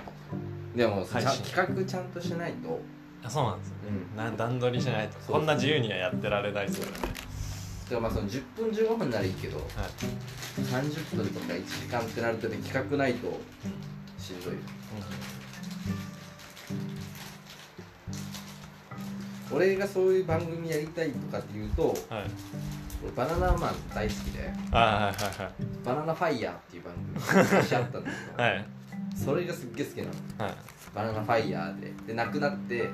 [0.75, 0.79] に。
[0.79, 1.25] でも企
[1.55, 2.81] 画ちゃんとしないと。
[3.25, 3.75] あそうなんですよ。
[3.89, 4.17] うん。
[4.17, 5.33] な段取りしないと。
[5.33, 6.93] こんな自由にはやってられないですよね。
[7.03, 9.67] だからまあその10分15分ならいいけどはい。
[10.63, 13.41] 30分とか1時間ってなるとね企画ないと
[14.19, 14.59] しんどいよ
[19.53, 22.25] 俺がそういう番組やりたいとかっていうとはい。
[23.03, 25.53] 俺バナナマン大好きであはいはい
[25.85, 28.53] バナナファイヤーっていう番組が昔あったんだけど、 はい。
[28.53, 28.67] はい
[29.17, 30.11] それがすっげえ好きなの。
[30.47, 30.57] はい。
[30.95, 31.93] バナナファイヤーで。
[32.07, 32.91] でなくなってで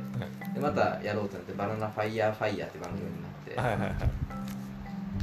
[0.61, 3.95] またやろうってなってバナナファイヤーファイヤーって番組になって、はいはいは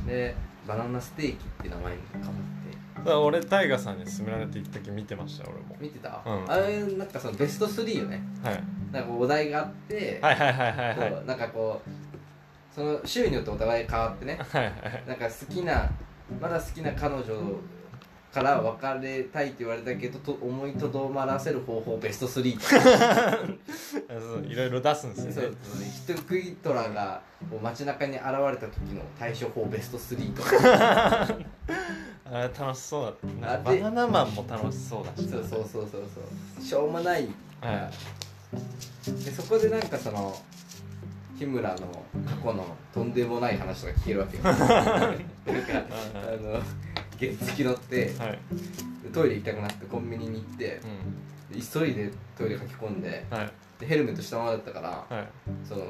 [0.05, 0.07] い。
[0.07, 0.35] で
[0.67, 2.99] バナナステーキって名前に変わって。
[2.99, 5.75] だから俺タイガさんに勧められて一時見てました俺も。
[5.79, 6.51] 見てた、うん。
[6.51, 8.21] あれなんかそのベスト3よね。
[8.43, 11.11] はいなんかお題があって、はいはいはいはいはい。
[11.11, 14.39] こうなんかこうその週によってお互い変わってね。
[14.51, 15.89] はいはいなんか好きな
[16.41, 17.23] まだ好きな彼女
[18.33, 23.37] から別れたいって言われたけどと思いとどまらせる方法ベスト3とか
[24.07, 25.55] そういろいろ出すんですそうよね
[26.05, 31.27] ヒットクイトラがこう街中に現れた時の対処法ベスト3とか。
[32.33, 33.27] あれ楽しそうだった。
[33.27, 35.27] なんかあでバナナマンも楽しそうだし。
[35.29, 36.01] そうそうそうそう。
[36.55, 37.27] そうしょうもない
[37.59, 37.91] は
[38.51, 40.37] でそこでなんかその
[41.37, 41.77] 日村の
[42.25, 44.43] 過去のとんでもない話とか聞けるわけよ。
[44.43, 44.99] なんかあ
[46.41, 46.61] の
[47.19, 48.39] 原付乗っていはい。
[49.13, 50.79] トイレ行きたくなってコンビニに行って
[51.51, 53.51] うで急いでトイレ書き込んでんはい。
[53.79, 55.27] でヘルメットしたままだったからはい。
[55.67, 55.85] その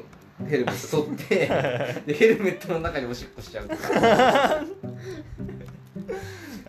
[0.47, 1.35] ヘルメット取って
[2.05, 3.83] でヘルメットの中におしっこしちゃうとか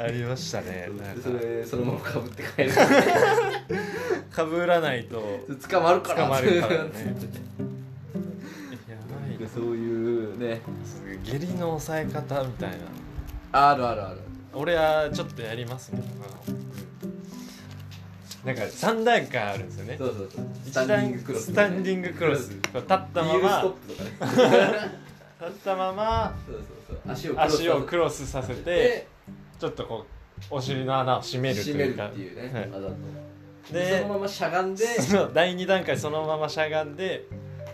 [0.03, 0.89] ありましたね。
[1.23, 1.39] そか。
[1.39, 2.71] れそのままかぶって帰る。
[4.33, 5.23] かぶらないと。
[5.69, 6.25] 捕まるから。
[6.25, 6.81] 捕まるからね。
[8.89, 8.97] や
[9.29, 10.61] ばいでそういうね。
[11.25, 12.77] 下痢の抑え方みたいな。
[13.71, 14.21] あるあるある。
[14.55, 16.63] 俺はちょっとやりますもんあの
[18.45, 19.97] なんか3段階あるんですよね。
[19.97, 20.47] そうそうそう。
[20.65, 20.73] ス
[21.55, 22.51] タンディングクロス。
[22.51, 24.91] こう立ったまヒールストッまプとかね。
[25.41, 26.35] 立ったまま。
[27.07, 27.31] 足
[27.71, 28.63] をククロスさせて。
[28.63, 29.12] で
[29.63, 30.05] ちょっとこ
[30.51, 32.95] うお尻の穴を閉めると締めるいうかっていうね、はいわざと。
[33.73, 34.85] ででそのまましゃがんで。
[35.33, 37.29] 第2段階そのまましゃがんで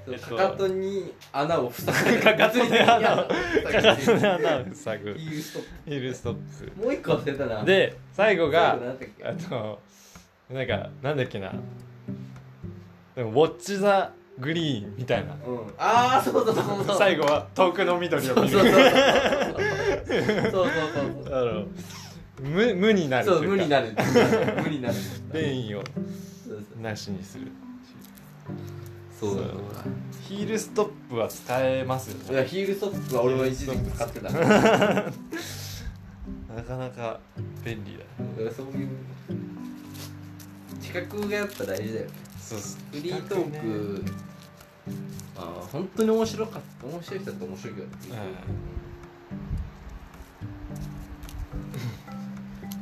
[0.07, 2.21] えっとかかとに穴を塞ぐ。
[2.21, 3.27] かかとに穴を。
[3.27, 5.15] かかとに穴を塞ぐ。
[5.15, 6.37] ヒールストッヒールストッ
[6.77, 6.83] プ。
[6.83, 7.61] もう一個忘れたな。
[7.61, 9.25] プで最後が最後なんだっけ？
[9.25, 9.79] あと
[10.51, 11.55] なんかなんだっけな。
[13.17, 15.35] でもウォッチ・ザ・グリーンみたいな。
[15.35, 15.59] うん。
[15.79, 16.99] ああそうそうそうそう。
[16.99, 18.49] 最後は遠くの緑を見る。
[18.49, 18.83] そうそうそう
[20.53, 21.69] そう。
[22.41, 23.93] 無無になるそう無になる。
[24.63, 24.95] 無になる。
[25.33, 25.83] 便意を
[26.47, 27.49] そうなしにする。
[29.19, 29.43] そうそう
[30.29, 32.35] ヒールストップは使えますよね。
[32.35, 34.31] いやヒールストップは俺は一時期使ってた。
[36.59, 37.19] なかなか
[37.65, 38.89] 便利だねそういう
[40.83, 42.13] 企画がやっぱ大事だよね。
[42.39, 42.79] そうっす。
[42.93, 44.11] フリートーク、あ
[45.37, 45.41] あ
[45.73, 46.87] 本当に面白かった。
[46.87, 47.93] 面白い人だって面白いけどね。
[48.01, 48.27] フリートー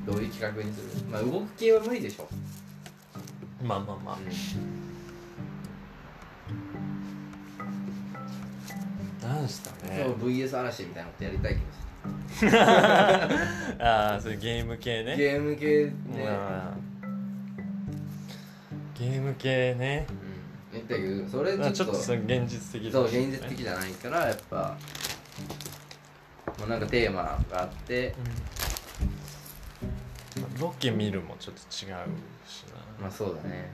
[0.07, 0.87] クどういう企画にする？
[1.11, 2.29] まあ動く系は無理でしょ、
[3.63, 4.19] まあまあまあ。
[9.27, 11.61] なんしたそうね VS 嵐みたいなことやりたいけ
[13.83, 15.17] ああそういうゲーム系どね。
[15.17, 15.93] ゲーム系ね、
[17.03, 17.11] うん
[18.99, 20.07] ゲーム系ね。
[20.09, 20.17] うん、
[20.77, 21.85] やりたいけどそれちょっと。
[21.85, 24.77] ょっと現実的だそう現実的じゃないからやっぱ
[26.59, 28.15] もうなんかテーマがあって。
[30.37, 30.61] うん。
[30.61, 31.97] ロケ見るもちょっと違うしな。
[33.01, 33.71] まあそうだね。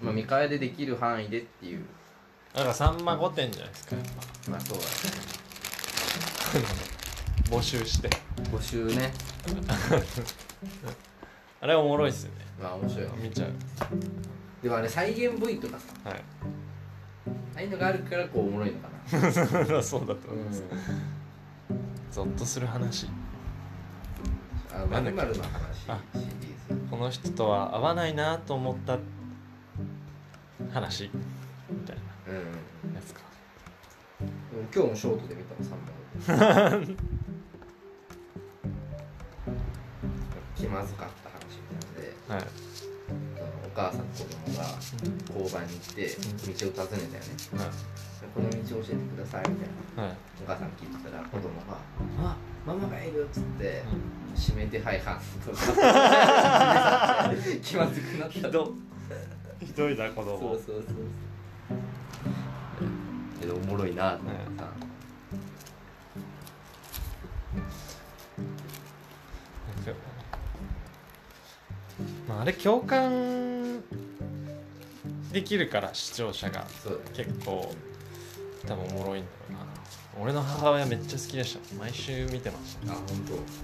[0.00, 1.84] まあ見返でできる範囲でっていう。
[2.54, 4.04] なんかさんま御殿じゃないですかやっ
[4.50, 4.90] まあそうだね。
[7.50, 8.10] ぱ 募集して。
[8.50, 9.12] 募集ね。
[11.60, 12.46] あれおもろいっすよね。
[12.60, 13.04] まあ面白い。
[13.04, 13.50] よ見ちゃう
[14.62, 16.18] でもあれ再現部位とかさはい。
[16.18, 18.98] ああいうのがあるからこうおもろいのかな。
[19.82, 20.62] そうだと思います、
[22.12, 23.08] ゾッとする話。
[24.72, 25.38] あのまるなんだっけ？
[25.38, 25.98] の話あ。
[26.14, 26.28] シリー
[26.68, 26.90] ズ。
[26.90, 28.98] この人とは合わないなと思った
[30.72, 31.10] 話。
[31.70, 31.96] みたい
[32.28, 32.34] うん。
[32.92, 33.20] なやつか。
[34.20, 34.32] でも
[34.74, 36.96] 今日もショートで見たの3本。
[40.56, 42.46] 気まずかった話みたいなんで。
[42.46, 42.67] はい
[43.78, 44.64] 母さんと子供が
[45.38, 47.30] 交番に行って道を尋ねたよね。
[47.54, 47.70] はい。
[48.34, 50.02] この道教えてくださいみたいな。
[50.02, 50.16] はい。
[50.42, 51.78] お母さん聞いてたら子供が
[52.18, 53.84] 「あママがいる」っつって
[54.36, 55.58] 指名手配犯とか
[57.62, 58.74] 気まずくなったひど。
[59.60, 60.84] ひどいな子そう供そうそう。
[63.40, 64.68] けど面もろいなと思ってさ、
[72.28, 73.82] まあ、あれ共感
[75.32, 76.66] できるから視聴者が。
[77.14, 77.72] 結構
[78.66, 79.56] 多分おもろいんだろ
[80.16, 80.22] うな。
[80.22, 81.74] 俺の母親めっちゃ好きでした。
[81.76, 82.92] 毎週見てました。
[82.92, 83.06] あ本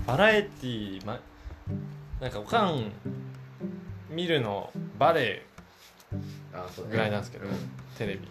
[0.06, 1.20] バラエティー、ま、
[2.20, 2.90] なんかおかん
[4.08, 5.46] 見るのバレエ
[6.90, 7.52] ぐらいなんですけど、うん。
[7.98, 8.28] テレビ。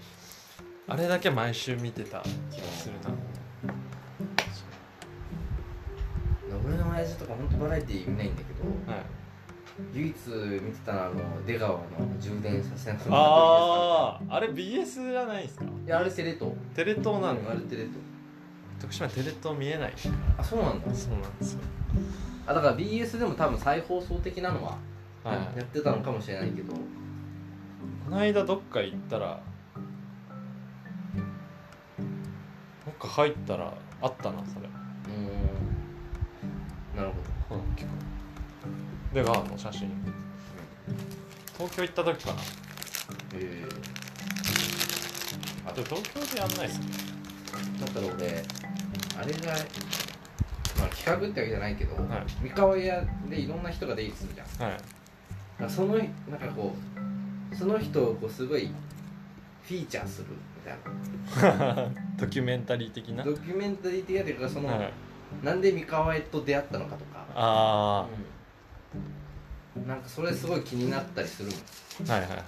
[0.88, 3.16] あれだけ毎週見てた気がするな。
[6.66, 9.23] 俺の親父とか本当バラエティー見ないんだけどはい
[9.92, 10.14] 唯一
[10.62, 11.80] 見てたのはあの出川の
[12.20, 15.66] 充電させなくなあああれ BS じゃないですか？
[15.66, 16.52] いやあれテレ東。
[16.76, 17.96] テレ東なんうんだあれテレ東。
[18.80, 19.94] 徳島テレ東見えない。
[20.38, 20.94] あそうなんだ。
[20.94, 21.60] そうなんですよ。
[22.46, 24.78] あだから BS でも多分再放送的なのは
[25.24, 25.58] はい。
[25.58, 26.74] やってたのかもしれないけど。
[26.74, 26.80] こ
[28.12, 29.40] の間どっか行ったら
[32.86, 34.68] どっか入ったらあったなそれ。
[34.68, 36.98] うーん。
[36.98, 37.10] なる
[37.50, 37.62] ほど
[39.14, 39.91] 出川の写真。
[41.55, 42.39] 東京行った時かな。
[43.36, 43.64] え
[45.68, 48.43] あでも東京でやんないっすねー、だったら俺
[49.18, 49.53] あれが
[50.80, 52.07] まあ企画ってわけじゃないけど、はい。
[52.41, 54.47] 三河屋でいろんな人が出入りするじゃん。
[54.59, 54.78] だはい。
[54.78, 54.84] か
[55.59, 56.07] らそのなん
[56.39, 56.74] かこ
[57.51, 61.91] うその人をこうすごいフィーチャーするみたいな。
[62.18, 64.91] ドキュメンタリー的な、ドキュメンタリー的なというかその、はい、
[65.43, 68.26] なんで三河屋と出会ったのかとか、あうん
[69.88, 72.12] なんかそれすごい気になったりするもん。
[72.12, 72.41] あはいはいはい。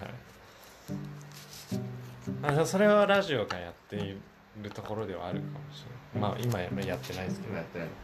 [2.43, 4.17] あじゃあそれはラジオがやってい
[4.61, 6.31] るところではあるかもしれない。
[6.31, 7.53] まあ今ややってないですけど。
[7.53, 7.99] 今やってないのか。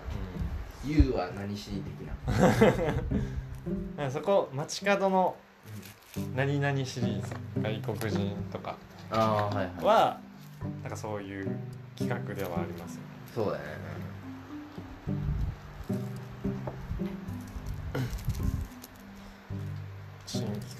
[0.83, 1.93] な YOU は何しに的
[3.97, 4.03] な？
[4.05, 5.35] うん、 そこ街角の
[6.35, 8.75] 何々シリーズ外国人とか
[9.11, 9.85] ああはいはい。
[9.85, 10.19] は
[10.81, 11.55] なんかそういう
[11.97, 13.07] 企画ではありますよね。
[13.35, 13.63] そうだね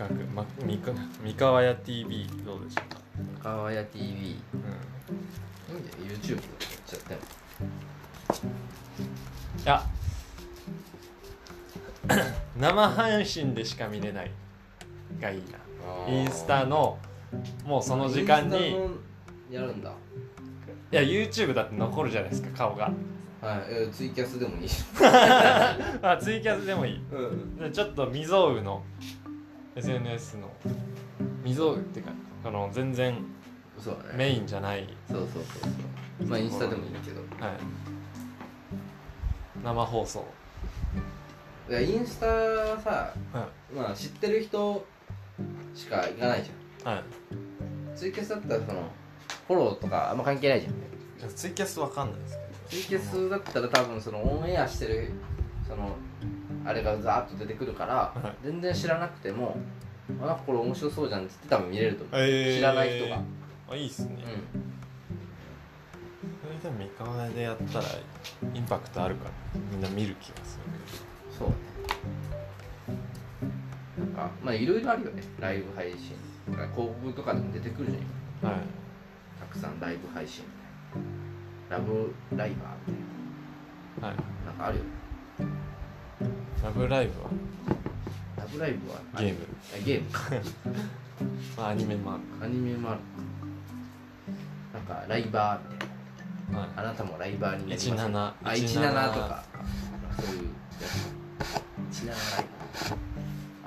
[0.07, 0.91] 企画、ま、みか
[1.23, 4.35] 三河屋 TV どうでしょうか、三河屋 TV いいん。
[4.35, 4.41] う
[5.69, 5.75] だ
[6.13, 6.43] よ YouTube やっ
[6.85, 7.19] ちゃっても
[9.59, 9.83] ん、いや。
[12.57, 14.31] 生配信でしか見れない
[15.19, 16.11] がいいな。
[16.11, 16.97] インスタの
[17.63, 18.75] もうその時間に。
[19.51, 19.93] やるんだ。
[20.91, 22.91] や YouTube だって残るじゃないですか顔が。
[23.41, 23.63] はい。
[23.69, 24.69] えツイキャスでもいい。
[24.69, 27.01] し あツイキャスでもいい。
[27.11, 27.57] うん。
[27.57, 28.83] でちょっと未曾有の
[29.75, 30.49] SNS の。
[31.43, 32.11] 未曾有っていうか
[32.43, 33.15] この全然
[33.77, 34.17] そうだね。
[34.17, 36.27] メインじゃない、そうそうそうそう。
[36.27, 37.21] まあインスタでもいいけど。
[37.43, 37.57] はい、
[39.63, 40.25] 生放送、
[41.69, 44.85] いやインスタはさはまあ知ってる人
[45.73, 46.93] しか行かないじゃん。
[46.93, 48.83] いはい、ツイキャスだったらその
[49.47, 50.73] フォローとかあんま関係ないじゃん。
[51.29, 55.11] ツイキャスわかんないですツイキャスだったら多分そのオンエアしてる
[55.67, 55.95] その
[56.65, 58.45] あれがザーッと出てくるから、はい。
[58.45, 59.57] 全然知らなくても
[60.21, 63.21] あなんかこれ面白そうじゃんって多分見れると思う、え知らない人が。
[63.69, 64.17] あいいっすね、う
[66.45, 67.85] それでも三河屋でやったら
[68.53, 69.31] インパクトあるから
[69.71, 70.61] みんな見る気がすん
[71.37, 71.55] そうね。
[73.97, 75.23] なんかまあいろいろあるよね。
[75.39, 76.15] ライブ配信。
[76.47, 78.61] 広告とかでも出てくるじゃんるはい。
[79.39, 80.51] たくさんライブ配信み
[81.71, 81.85] たいな。
[81.85, 84.17] ラブライバーみたいはい。
[84.17, 84.83] ななんかあるよ。
[84.83, 85.70] ね
[86.63, 87.29] ラブライブは？
[88.37, 89.47] ラブライブはゲーム。
[89.75, 90.21] あゲームか。
[91.57, 92.99] まあアニメもあアニメもある。
[94.73, 95.95] なんかライバーみたいな。
[96.53, 97.89] るはあなたもライバーになります。
[97.89, 99.43] 17あ17とか。
[100.19, 100.43] そういう
[100.81, 100.87] や
[101.91, 102.03] つ。
[102.03, 102.95] 17ライバー。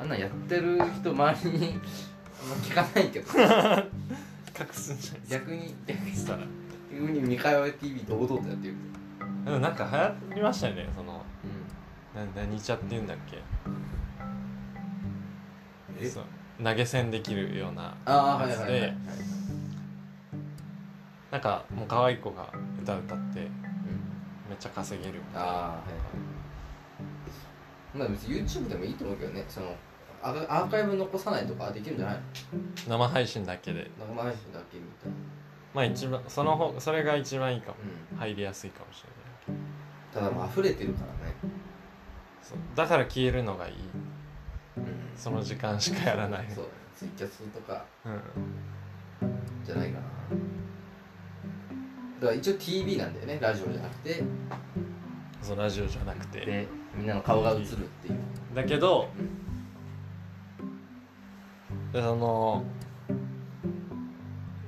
[0.01, 3.31] あんなんやってる人周りにあんま聞かないけど。
[3.33, 3.35] い
[4.57, 6.39] 隠すんじゃない逆に逆にしたら
[6.93, 8.75] 逆に見返わ TV 堂々とやってる
[9.45, 11.24] でもなんか流行りましたよねそのう
[12.15, 13.39] な何ちゃって言うんだっけ？
[16.01, 16.09] え？
[16.09, 16.25] そう。
[16.63, 18.91] 投げ銭できるようなああはいやつはいはいはい。
[18.91, 18.97] で
[21.33, 22.47] なんかもう可愛い子が
[22.83, 23.47] 歌歌ってうん。
[24.49, 25.19] めっちゃ稼げる。
[25.19, 25.75] みたいなああはいはい。
[27.99, 29.45] まあ別に YouTube でもいいと思うけどね。
[29.49, 29.75] その
[30.23, 32.17] アーカイブ残さないとかできるんじゃない？
[32.89, 33.91] の生配信だけで。
[33.99, 35.17] 生配信だけみたいな。
[35.75, 37.77] まあ一番その方それが一番いいかも。
[38.13, 38.19] うん。
[38.19, 39.09] 入りやすいかもしれ
[39.53, 39.63] ない。
[40.15, 41.35] ただもう溢れてるからね
[42.75, 43.75] だから消えるのがいい。
[44.77, 44.85] うん。
[45.17, 46.47] その時間しかやらない。
[46.55, 46.69] そう。
[46.97, 47.85] ツイキャスとか。
[48.05, 48.21] うん。
[49.65, 50.05] じゃないかな。
[52.21, 53.39] だから一応 TV なんだよね。
[53.41, 54.23] ラジオじゃなくて。
[55.43, 56.41] そうラジオじゃなくて。
[56.41, 56.67] で
[56.97, 57.65] みんなの顔が映るっ
[58.03, 58.19] ていう。
[58.55, 59.09] だけど
[61.93, 62.65] でその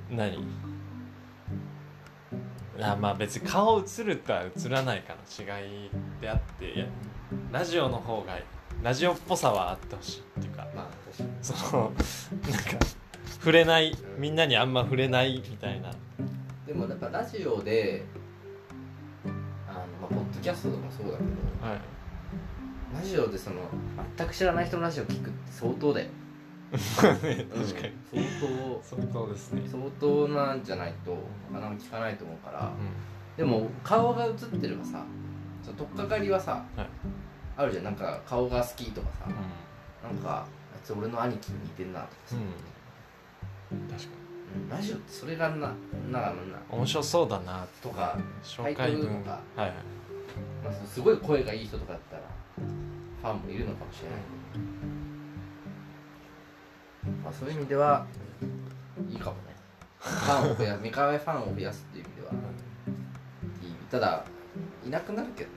[0.09, 0.66] 何？
[2.81, 5.89] あまあ別に顔映るか映らないかの違い
[6.21, 6.85] であっていや
[7.51, 8.37] ラジオの方が
[8.83, 10.87] ラジオっぽさはあってほしいっていうかまあ
[11.41, 12.03] そのなんか
[13.39, 15.91] 触れないみんなにあんま触れないみたいな。
[16.65, 18.03] でもやっぱラジオで
[19.25, 21.79] あの、まあ、ポッドキャストとかもそうだけどはい。
[22.93, 23.57] ラジオでその
[24.17, 26.07] 全く知らない人のラジオ聞くって相当だよ
[26.71, 27.43] 確かに。
[27.43, 27.65] うん
[28.83, 29.61] 相相当ですね。
[29.65, 31.17] 当相当なんじゃないと
[31.51, 32.67] なかなか聞かないと思うから。
[32.67, 35.03] うでも顔が映ってればさ
[35.63, 36.87] その取っかかりはさ、はい。
[37.55, 37.83] あるじゃん。
[37.85, 39.29] なんか顔が好きとかさ、ん。
[40.15, 42.35] なんかあいつ俺の兄貴に似てんなとかさ、
[43.71, 43.79] うん。
[43.87, 44.09] 確か
[44.55, 45.73] うんラジオってそれがな
[46.09, 46.33] なな
[46.69, 49.23] 面白そうだなとか、紹介文。
[49.23, 49.39] とか。
[49.55, 49.73] はいはい。
[50.63, 52.23] まあ、すごい声がいい人とかだったら
[53.21, 54.19] ファンもいるのかもしれない
[57.23, 58.05] まあ、そういう意味では
[59.09, 59.55] いいかもね。
[59.99, 62.33] ファンを増や三河ファンを増やすっていう意味では
[63.61, 64.23] いいただ
[64.85, 65.49] いなくなるけど。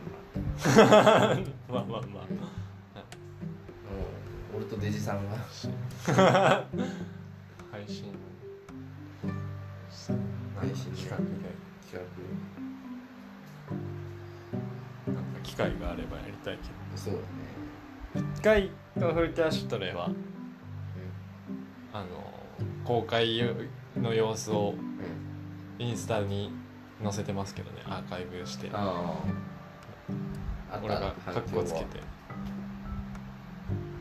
[1.69, 2.01] まあまあまあ。
[2.01, 2.11] なも
[4.55, 5.37] う俺とデジさんが。
[7.71, 8.13] 配信。
[10.59, 11.17] 配信企画。
[11.17, 11.23] で
[11.91, 11.99] 企
[15.07, 17.25] なんか機会があればやりたいけ画そうだね。
[18.15, 20.11] ど一回とフルキャッシュトレは
[21.93, 22.07] あの
[22.85, 23.43] 公開
[23.97, 26.53] の様子をうん、うん、インスタに
[27.03, 28.71] 載せてますけどねアーカイブして。
[30.83, 32.01] 俺が反カッコつけて。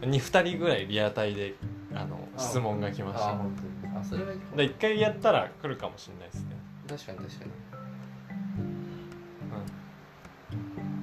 [0.06, 1.56] に2人ぐらいリアタイで
[1.94, 3.32] あのあ質問が来ました。
[3.32, 4.40] あそれはいい。
[4.40, 6.56] かもで一回やったら来るかもしれないですね。
[6.88, 7.52] 確かに確かに。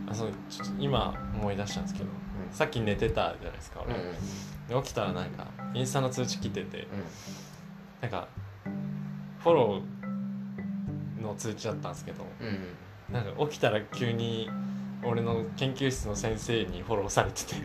[0.09, 2.07] あそうちょっと今思い出したんですけど
[2.53, 4.15] さっき寝てたじゃないですかうん俺、うん
[4.69, 6.87] で起きたらなんかインスタの通知来ててうん。
[8.01, 8.27] なんか
[9.41, 12.59] フォローの通知だったんですけどうんうん。
[13.15, 14.51] なんか起きたら急に
[15.05, 17.55] 俺の研究室の先生にフォローされてて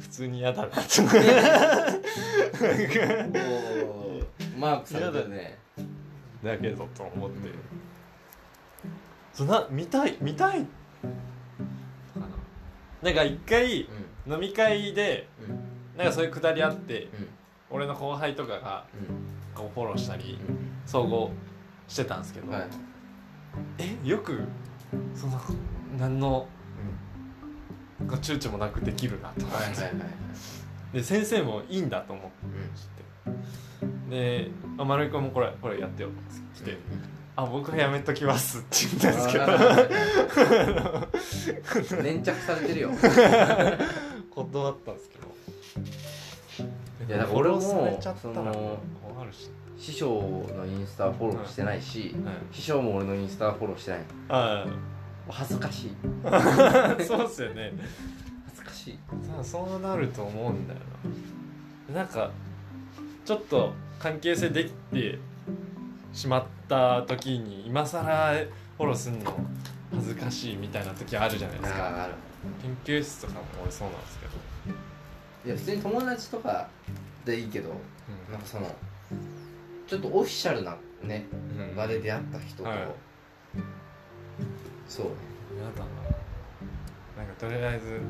[0.00, 1.00] 普通に嫌だなっておー。
[4.58, 5.58] マークされてるね。
[6.44, 6.56] だ。
[6.58, 7.50] けどと思って。
[9.32, 10.66] そな見たい見たい
[13.02, 14.32] なんか一回うん。
[14.32, 15.98] 飲み会でうん。
[15.98, 17.28] なんかそういうくだりあってうん。
[17.70, 19.54] 俺の後輩とかがうん。
[19.54, 20.58] こうフォローしたりうん。
[20.86, 21.30] 総合
[21.88, 22.68] してたんですけど、はい。
[23.78, 24.40] えよく
[25.14, 25.40] その
[25.98, 26.46] 何の
[28.08, 30.94] こう躊躇もなくできるなと思って、はいはいはいはい。
[30.94, 32.30] で先生もいいんだと思って。
[34.10, 36.78] で「あ丸井君もこれこれやってよ」って来て
[37.36, 39.38] 「あ僕はやめときます」 って言ったんですけ
[41.92, 41.96] ど。
[41.96, 42.90] ど粘着されてるよ。
[44.30, 45.30] 断ったんですけど。
[47.08, 47.98] いやだから俺もその
[49.78, 50.08] 師匠
[50.56, 52.34] のインスタフォローしてないしはい。
[52.52, 54.00] 師匠も俺のインスタフォローしてない。
[54.00, 54.66] のあ
[55.28, 55.96] 恥ずかしい。
[56.24, 57.72] あ そうっすよね。
[58.46, 58.98] 恥ずかしい。
[59.26, 60.80] さそうなると思うんだよ
[61.88, 61.94] な。
[62.02, 62.30] なんか
[63.24, 65.18] ちょっと関係性できて
[66.12, 68.32] しまった時に今更
[68.76, 69.32] フォローすんの
[69.94, 72.08] 恥ずかしいみたいな時あるじゃないですか。
[72.62, 74.32] 研究室とかも俺そうなんですけど、
[75.46, 76.68] いや普通に友達とか
[77.24, 77.72] でいいけどう
[78.32, 78.74] なんかその
[79.86, 81.26] ちょっとオフィシャルなね
[81.58, 81.76] んうん。
[81.76, 82.78] 場で出会った人と、はい。
[84.88, 85.12] そうね。
[85.54, 85.84] 嫌だな。
[87.18, 88.00] なんかとりあえず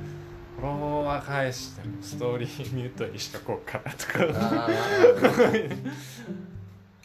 [0.61, 4.19] フォロワー返してもストーリーミュートにしとこうかなとか。
[4.39, 4.69] あ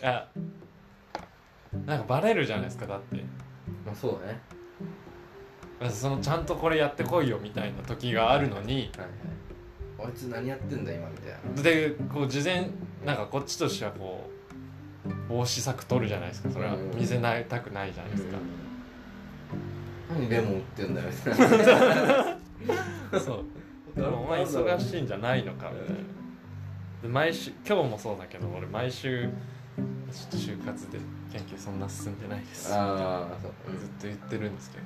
[0.04, 0.28] あ
[1.86, 3.18] なんかバレるじゃないですかだって。
[3.86, 4.40] まあそうだね。
[5.92, 10.08] そのちゃんとこれやってこいよみたいな時があるのにはいはい。
[10.08, 11.62] あいつ何やってんだ今みたいな。
[11.62, 12.70] でこう事前
[13.06, 14.30] なんかこっちとしてはこ
[15.06, 16.52] う防止策取るじゃないですか。
[16.52, 16.92] それはうん。
[16.96, 18.38] 見せないたくないじゃないですか、
[20.10, 21.08] 何レモン売ってんだよ。
[21.10, 21.40] みたい
[23.14, 23.46] なそう
[23.96, 26.02] でもお前忙しいんじゃないのかみたいな。
[27.04, 29.30] で毎週今日もそうだけど俺毎週
[29.76, 31.00] ちょっと就活で
[31.32, 32.68] 研究そんな進んでないです。
[32.70, 33.52] ずっああそう。
[33.68, 33.78] うん。
[34.00, 34.84] と言ってるんですけど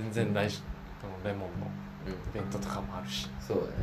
[0.00, 0.02] うん。
[0.10, 0.60] 全然来週
[1.00, 1.66] このレモンの
[2.06, 2.12] うん。
[2.12, 3.28] イベントとかもあるし。
[3.40, 3.76] そうだよね。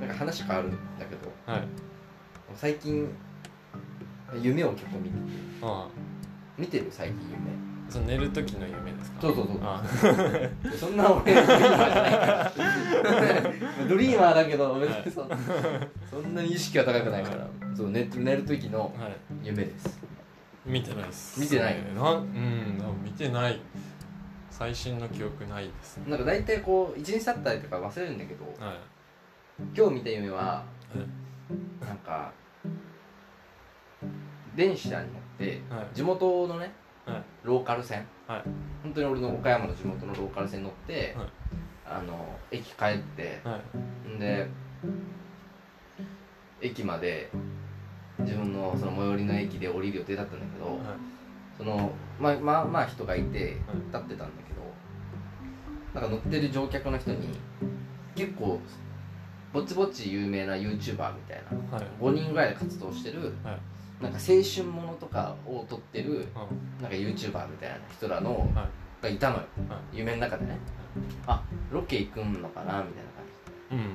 [0.00, 1.32] なんか話変わるんだけど。
[1.46, 1.68] はい。
[2.54, 3.08] 最近
[4.40, 5.16] 夢を結構見て
[5.62, 5.88] あ
[6.56, 6.86] 見てる？
[6.90, 7.38] 最近夢。
[7.50, 9.20] あその寝る時の夢ですか？
[9.22, 9.58] そうそうそう。
[9.62, 9.82] あ。
[10.78, 12.10] そんな俺ドリーマーじゃない。
[12.12, 12.26] か
[13.80, 15.26] らドリーマーだけど別にそ,、
[16.10, 17.46] そんなに意識は高くないから。
[17.74, 19.16] そう寝寝る時のはい。
[19.42, 19.98] 夢です。
[20.66, 21.40] 見てないです。
[21.40, 21.76] 見てない？
[21.94, 23.60] なんうん見てない。
[24.50, 26.04] 最新の記憶ないですね。
[26.10, 28.76] なんか大体こう一日経ったりとか忘れるんだけどはい。
[29.76, 30.64] 今日見た夢は
[31.86, 32.32] なんか
[34.56, 35.86] 電車に乗ってはい。
[35.94, 36.72] 地元のね
[37.12, 37.22] はい。
[37.44, 38.06] ローカル線。
[38.26, 38.42] はい。
[38.82, 41.28] 本当に俺の岡山の地元のローカル線に乗って、はい。
[41.86, 43.60] あの駅帰っては
[44.06, 44.08] い。
[44.08, 44.46] んで
[46.60, 47.30] 駅まで
[48.18, 50.78] 自分のその最寄りの駅で降りる予定だったんだけど、
[51.56, 53.56] そのまあまあまあ人がいて
[53.92, 57.28] 立ってたんだけどなんか乗ってる乗客の人に
[58.14, 58.60] 結構
[59.52, 60.96] ぼちぼち有名な YouTuber み
[61.28, 61.86] たいなはい。
[62.00, 63.58] 5人ぐらいで活動してるはい
[64.00, 66.22] なんか青春ものとかを撮ってるうん。
[66.82, 68.68] なんか YouTuber みたいな人らのはい。
[69.02, 69.42] がいたのよ。
[69.68, 70.56] は夢の中でね。
[71.26, 73.10] あロケ行くんのかなみたいな
[73.70, 73.94] 感うん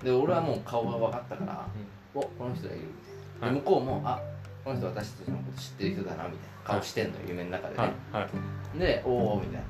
[0.00, 1.66] じで俺はもう顔が分かったから
[2.14, 3.50] おこの人がいるみたい。
[3.50, 4.20] なで向こうもあ
[4.64, 7.92] この人私たちのこと知ってる人だなみたいな顔してんのよ夢の中でね、
[8.78, 9.62] でおおみたい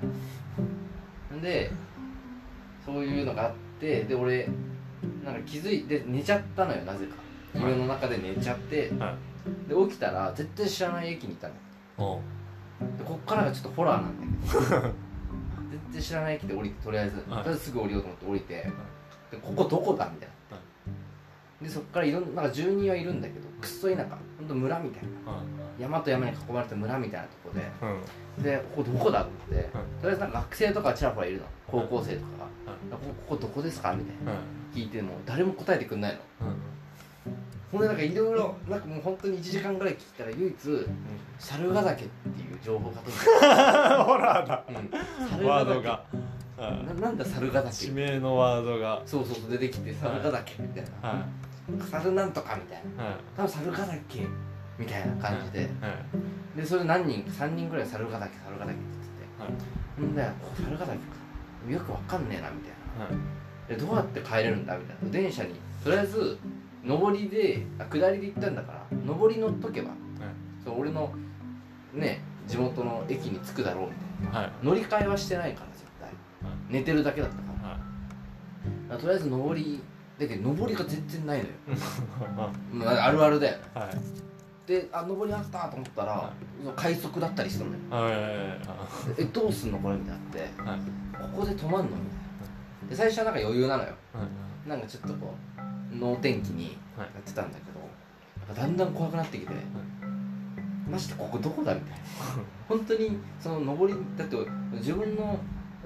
[1.34, 1.42] な。
[1.42, 1.70] で
[2.84, 4.48] そういうのがあってで俺
[5.24, 7.14] なんか気づいて寝ちゃったのよなぜか。
[7.54, 8.90] 夢の中で寝ちゃって。
[8.98, 9.14] はい
[9.68, 11.54] で起きたら絶対知らない駅にいたの
[11.98, 12.20] おう。
[12.98, 14.60] でこっからがちょっとホラーなんだけど
[15.70, 17.42] 絶対知らない駅で降りてとりあえず、はい。
[17.42, 18.54] とりあえずすぐ降りようと思って降りて、
[19.30, 24.18] でここどこだみたいな、でそっからいろんななんか住人はいるんだけどくっそ田舎。
[24.38, 25.32] ほんと村みたいな。
[25.32, 25.42] はい。
[25.80, 27.62] 山と山に囲まれた村みたいなとこで。
[28.36, 28.42] うん。
[28.42, 29.70] でここどこだと思って、
[30.00, 31.44] とりあえずなんか学生とかちらほらいるの。
[31.66, 32.26] 高校生とか
[32.66, 32.90] が、はい。
[32.90, 34.32] ここここどこですかみたいな。
[34.32, 34.78] はい。
[34.78, 36.48] 聞いても誰も答えてくんないの。
[36.48, 36.56] うん
[37.72, 40.86] ほんでなんかいろいろなんかもう本当に1時間ぐらい聞いたら唯一
[41.38, 45.90] 猿ヶ岳っていう情報が飛んでホラーだうん、猿ヶ岳ワードが。
[45.90, 46.22] はい
[46.86, 49.02] ななんだ猿ヶ地岳名のワードが。
[49.06, 51.26] そうそうそう出てきて猿ヶ岳みたいな、は
[51.90, 53.04] 猿なんとかみたいな。
[53.04, 53.16] いはい。
[53.36, 54.26] 多分猿ヶ岳
[54.78, 56.56] みたいな感じで、はい。
[56.56, 59.52] でそれ何人3人ぐらい猿ヶ岳猿ヶ岳ってはい
[59.98, 60.12] 言ってて。
[60.12, 61.04] んでこ猿ヶ岳か。
[61.68, 63.04] よくわかんねえなみたいな。
[63.06, 63.68] はい。
[63.68, 65.10] でどうやって帰れるんだみたいな。
[65.10, 65.54] 電車に。
[65.82, 66.38] とりあえず
[66.84, 69.90] 上りであ下りで行ったんだから上り乗っとけば
[70.64, 71.12] そう俺の
[71.92, 73.92] ね地元の駅に着くだろうみ
[74.30, 74.50] たいはい。
[74.50, 76.10] な乗り換えはしてないから絶対。
[76.68, 77.68] 寝てるだけだったから。
[77.68, 77.78] か
[78.90, 79.82] らとりあえず上り
[80.18, 81.50] だけど上りが全然ないのよ。
[82.72, 83.06] いまあ。
[83.06, 83.58] あるあるだよ。
[84.66, 86.32] であ上りあったと思ったら、は
[86.76, 87.78] 快速だったりするのよ。
[89.18, 90.62] えどうすんのこれみたいになって。
[90.62, 90.80] はい。
[91.32, 91.98] ここで止まんのみたい
[92.84, 92.88] な。
[92.90, 93.88] で最初はなんか余裕なのよ。
[94.12, 94.22] は
[94.66, 94.68] い。
[94.68, 95.51] なんかちょっとこう
[95.98, 97.80] 能天気にやってたんだけど、
[98.46, 99.52] なんかだんだん怖くなってきて、
[100.90, 102.04] マジでここどこだみたいな。
[102.68, 104.36] 本当にその上りだって
[104.72, 105.38] 自分の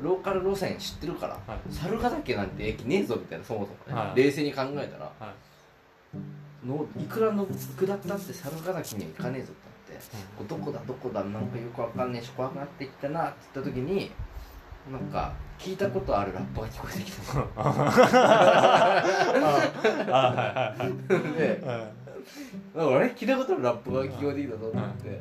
[0.03, 1.59] ローカル路線知ってるからはい。
[1.73, 4.19] 猿ヶ岳なんて駅ねえぞみたいなそもそもね、はい。
[4.19, 5.33] 冷静に考えたらは
[6.65, 6.67] い。
[6.67, 14.11] のいくらの下ったって猿ヶ岳には行かねえぞってなってどこだどこだなんかよくわかんねえし怖くなってきたなって言った時に
[14.91, 17.45] なんか聞いたことあるラップが聞こえてきたの
[21.37, 23.11] であれ？
[23.15, 25.21] 聞いたことあるラップが聞こえてきたぞと思って、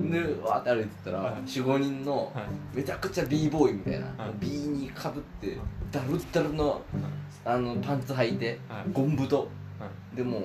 [0.00, 1.42] でわーって歩いてったら、はい。
[1.42, 2.42] 45人のは
[2.74, 2.76] い。
[2.76, 4.32] めちゃくちゃ b ボーイみたいな、はい。
[4.38, 5.56] B にかぶって
[5.92, 6.82] ダルッダルの
[7.44, 8.84] あのパンツ履いてはい。
[8.92, 9.38] ゴン太。
[9.38, 9.46] は
[10.14, 10.42] でも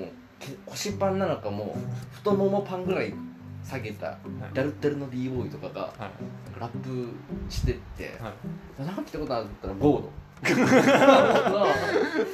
[0.66, 1.80] 腰パンなのかもう
[2.14, 3.14] 太ももパンぐらい
[3.68, 4.18] 下げた
[4.54, 6.60] ダルッダルの b ボーイとかがはい。
[6.60, 7.10] ラップ
[7.50, 8.34] してってはい。
[8.80, 10.12] 何聞いたことあるったらゴード。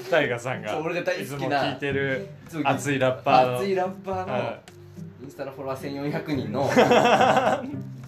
[0.09, 3.57] タイガさんが俺が大好きないつも聞いてるそう熱いラッパーの。
[3.57, 4.59] 熱いラッパーの、は
[5.23, 6.69] インスタのフォロワー1400人の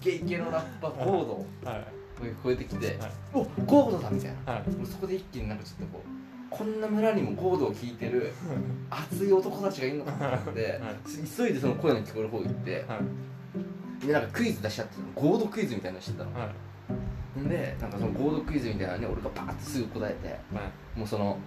[0.04, 1.76] ケイケのラッパーゴードはい。
[1.76, 1.84] が
[2.20, 2.96] 聞こえてきてはい
[3.32, 4.52] 「おゴードだ!」みたいな。
[4.52, 4.70] はい。
[4.70, 6.08] もうそこで一気になんかちょっとこう
[6.56, 8.32] こんな村にもゴードを聞いてる
[8.88, 10.80] 熱い男たちがいるのかと思って、
[11.36, 12.98] 急いでその声の聞こえる方行っては
[14.02, 14.06] い。
[14.06, 16.30] でなんかクイズ出しちゃってたのゴードクイズみたいなのしてたの。
[17.48, 20.34] でなんかそのゴードクイズみたいなのに俺がバーってすぐ答えては
[20.94, 20.98] い。
[20.98, 21.38] もうその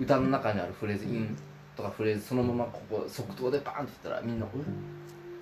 [0.00, 1.36] 歌の中にあるフレーズ「イン」
[1.76, 4.58] とかフレーズそのままここ即答でバーンって言ったらみんな「え？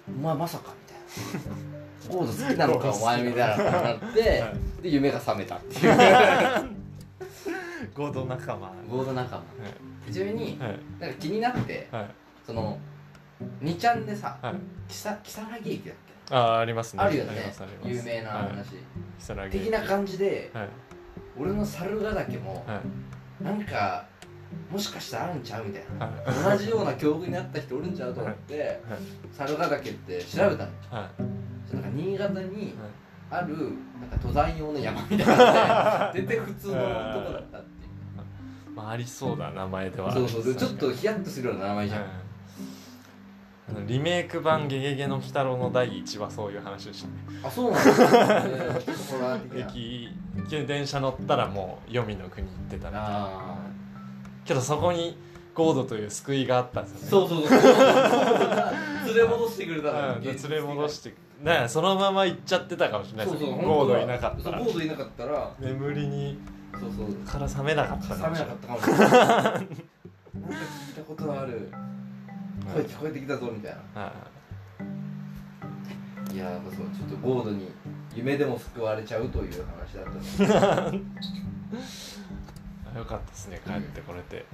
[0.09, 1.61] お前まさか」みたいな
[2.13, 4.53] 「ゴード好きなのかお前」みたいななって、は
[4.83, 5.97] で夢が覚めたっていう
[7.95, 8.73] 合同仲間。
[8.89, 10.13] ゴード仲間。
[10.13, 10.79] ちなみにはい。
[10.99, 12.07] なんか気になってはい。
[12.47, 12.79] その
[13.63, 14.55] 2ちゃんでさはい。
[14.89, 15.95] 木更木更木駅だっ
[16.29, 16.35] け？
[16.35, 17.03] ああありますね。
[17.03, 17.53] あるよね。
[17.85, 18.49] 有名なはい。
[18.51, 20.69] 話、的な感じではい。
[21.39, 22.81] 俺の猿ヶ岳もは
[23.41, 23.45] い。
[23.45, 24.07] なんか
[24.71, 26.07] もしかしたらあるんちゃうみたいな。
[26.07, 26.59] はい。
[26.59, 28.81] 同じような境遇にあった人おるんちゃうと思ってはい。
[29.33, 30.71] 猿ヶ岳って調べたの。
[30.91, 31.75] はい。
[31.75, 32.75] なんか新潟にはい
[33.31, 37.89] あるなんか登山用の山みたいな全然 普通のとこだったってい
[38.73, 38.75] う。
[38.75, 40.13] まあありそうだ名前では。
[40.13, 47.15] そうそうでちょっとはいヒヤッとするような名前じゃん、あのリメイク版「ゲゲゲの鬼太郎」の第1話そういう話でしたね。
[47.45, 47.91] あそうなんで
[48.95, 50.09] すね駅
[50.67, 52.99] 電車乗ったらもう黄泉の国行ってたみたいな。
[53.03, 53.57] あ
[54.45, 55.17] けどそこに
[55.55, 57.29] ゴードという救いがあったんですあよね。
[57.29, 57.61] そうそうそう
[59.15, 63.27] 連れ戻してくれたらうん連れ戻してねそのまま行っちゃってたかもしれない。
[63.27, 63.57] そうそう。
[63.57, 64.59] ゴードいなかったら。
[64.59, 65.55] ゴードいなかったら。
[65.59, 66.39] 眠りに
[66.79, 67.15] そうそう。
[67.27, 68.55] から覚めなかったかもしれない。
[68.55, 69.09] 冷めなかったかもしれない。
[69.11, 69.67] なんか
[70.87, 71.73] 聞いたことある。
[72.75, 74.03] 声聞こえてきたぞみたいな。
[74.03, 74.13] は
[76.33, 77.69] いやーそうちょっとゴードに
[78.15, 80.05] 夢でも救われちゃうという話だっ
[82.93, 83.61] た よかったですね。
[83.67, 84.45] 帰ってこれて、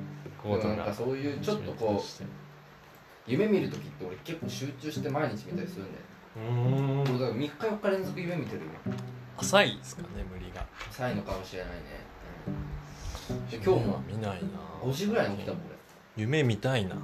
[0.43, 2.45] ゴでもなんードがかそういうちょっとこう
[3.27, 6.05] 夢見るときって俺結構集中して毎日見たりするんだよ。
[6.37, 8.70] うーん俺だから3日4日連続夢見てるよ。
[9.39, 10.64] 浅いですか眠りが。
[10.91, 11.81] 浅いのかもしれないね、
[13.31, 14.49] うん、で今日も見ないな。
[14.83, 15.61] 5時ぐらいに起きたもん
[16.16, 16.97] 夢見たいな。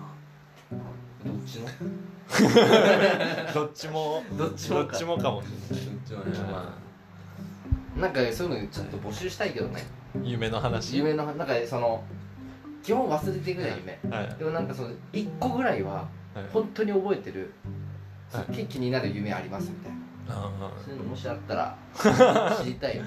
[1.25, 1.69] 俺どっちの？
[3.53, 4.25] どっちも。
[4.39, 4.93] どっちもか。
[4.93, 5.87] どっちもかもしれない。
[6.25, 9.85] どっちもねまあなんかそういうのちょっと募集したいけどね。
[10.23, 10.97] 夢の話。
[10.97, 12.03] 夢のなんかその
[12.83, 14.35] 基本忘れていくじゃん夢はい。
[14.39, 16.45] でもなんかその1個ぐらいははい。
[16.53, 17.53] 本当に覚えてる
[18.33, 18.45] はい。
[18.45, 19.99] すっげえ気になる夢ありますみたいな。
[20.29, 21.77] あそういうのもしあったら
[22.63, 23.03] 知りたいよ。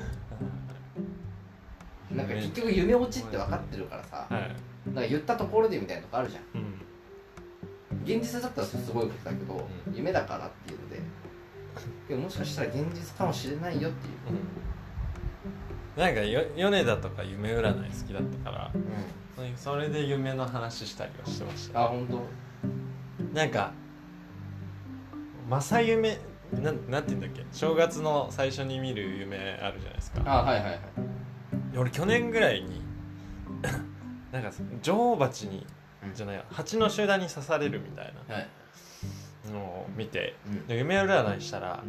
[2.12, 6.44] なんか結局夢落ちって分かってるからさなんか言ったところでみたいなとこあるじゃん。
[6.62, 6.76] うん。
[8.04, 9.94] 現実だったらすごいことだけど、うん。
[9.94, 11.02] 夢だからっていうので
[12.08, 14.14] でももしかしたら現実かもしれないよっていう
[15.98, 18.80] なんかよ米田とか夢占い好きだったからう
[19.56, 21.80] それで夢の話したりはしてました。
[21.82, 23.36] んあ本当。
[23.38, 23.72] なんか
[25.50, 26.18] 正夢
[26.54, 27.46] なんなんて言うんだっけ？
[27.52, 30.22] 正月の最初に見る夢あるじゃないですか。
[30.26, 30.80] あはいはいはい。
[31.78, 32.82] 俺去年ぐらいに
[34.32, 35.66] なんか女王蜂に
[36.06, 36.14] うん。
[36.14, 38.48] じゃないや蜂の集団に刺されるみたいはい。
[39.48, 40.68] なのを見てうん。
[40.68, 41.84] で夢占いしたら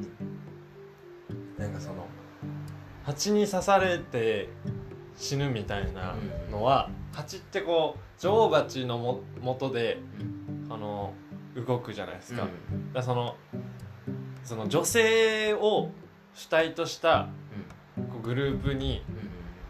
[1.59, 2.07] なんかその
[3.07, 4.49] 蜂に刺されて
[5.17, 6.17] 死ぬみたいな
[6.51, 11.15] のは蜂ってこう女王蜂のも元でうんあの
[11.55, 12.49] 動くじゃないですか,、
[12.93, 13.37] だかその
[14.43, 15.91] その女性を
[16.35, 17.29] 主体とした
[18.11, 19.03] こうグループに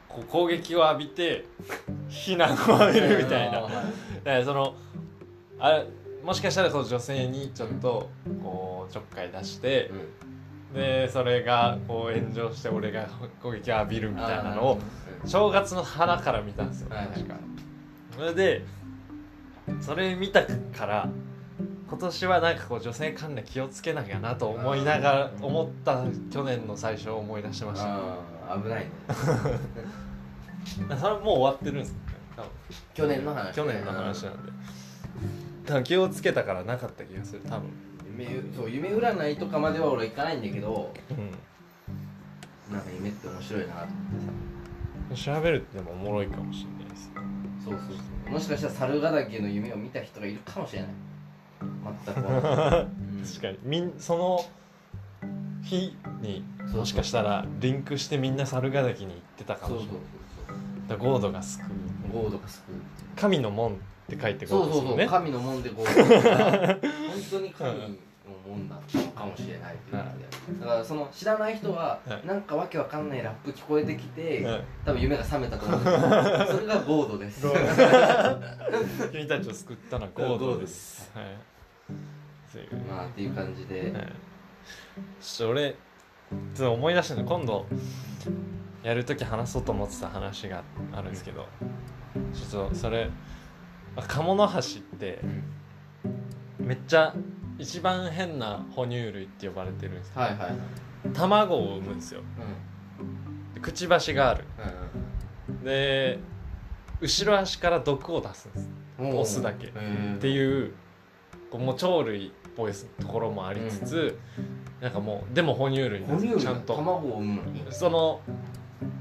[0.08, 1.44] こう攻撃を浴びて
[2.08, 3.60] 非難を浴びるみたいな。
[3.60, 3.74] だか
[4.24, 4.74] らその
[5.58, 5.84] あ
[6.24, 8.10] もしかしたらその女性にちょっと
[8.42, 9.90] こうちょっかい出して
[10.74, 13.08] でそれがこう炎上して俺が
[13.42, 14.78] 攻撃を浴びるみたいなのを
[15.24, 16.88] 正月の花から見たんですよ。
[16.90, 17.36] 確か
[18.14, 18.64] それで
[19.80, 21.08] それ見たから
[21.88, 27.86] 今年はなんかこう女性関連気をつけなきゃなと思いながら思った去年の最初を思い出しました。
[27.86, 28.90] ああ危ないね。
[31.00, 31.96] それもう終わってるんです
[32.92, 33.54] 去年の話。
[33.54, 34.52] 去年の話なんで。
[35.64, 37.70] 多分気をつけたからなかった気がする多分
[38.18, 41.30] 夢そう夢占いとかまでは俺行かないんだけどうん。
[42.72, 45.34] なんか夢って面白いなと思ってさ。
[45.34, 47.10] 調べるってでもおもろいかもしれないです
[47.64, 48.32] そうそうそう。
[48.32, 50.90] もしかしたら猿ヶ岳の夢を見た人がいるかもしれない。
[52.04, 52.36] 全く 確
[53.42, 53.58] かに。
[53.62, 54.40] みんその
[55.62, 56.80] 日にそうそう。
[56.80, 59.98] もしかしたらリンクしてみんな猿ヶ岳に行ってたかそうそうもしれ
[60.46, 60.88] そないう。
[60.88, 61.66] だからゴードが救う。
[62.12, 62.74] そうゴードが救う。
[63.16, 63.80] 神の門
[64.12, 66.80] って書いてゴそうそうそう、神の門でゴードだから本
[67.30, 67.88] 当に神の
[68.48, 72.26] 門だったのかもしれないっていうことでだからその知らない人ははい。
[72.26, 74.64] なんかわけわかんないラップ聞こえてきて、はい。
[74.84, 76.12] 多分夢が覚めたと思うんですけど
[76.52, 77.46] それがゴードです。
[79.10, 81.10] 君たちを救ったのはゴードです。
[81.14, 81.24] はい。
[82.88, 84.12] まあっていう感じで、はい。
[85.20, 85.76] ちょっと俺ちょ
[86.36, 87.24] っと思い出したの。
[87.24, 87.66] 今度
[88.82, 91.46] やるとき話そうと思ってた話があるんですけど
[92.32, 93.10] ちょっとそれあ
[94.02, 94.62] 鴨の橋っ
[94.98, 95.20] て
[96.58, 97.14] めっちゃ
[97.58, 100.56] 一番変な哺乳類って呼ばれてるんですけどはいはいはい。
[101.14, 102.20] 卵を産むんですよ。
[103.54, 104.44] でくちばしがある。
[105.64, 106.18] で
[107.00, 108.68] 後ろ足から毒を出すんです。
[108.98, 109.66] うんオスだけ。
[109.66, 109.70] っ
[110.20, 110.72] てういう
[111.50, 114.18] こうもう鳥類っぽいところもありつつ、
[114.80, 116.02] なんかもうでも哺乳類
[116.38, 116.74] ちゃんと。
[116.74, 117.64] 卵を産むのに？
[117.70, 118.20] その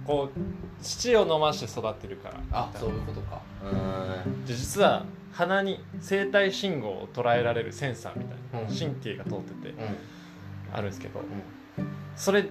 [0.05, 0.39] こう
[0.83, 2.35] 乳を飲まして育ってるから。
[2.51, 3.41] あそういうことか。
[3.63, 4.45] うん。
[4.45, 8.75] で実は鼻に生体信号を捉えられるセンサーみたいなうん。
[8.75, 9.73] 神経が通っててう
[10.73, 11.23] あるんですけどん。
[12.15, 12.49] それ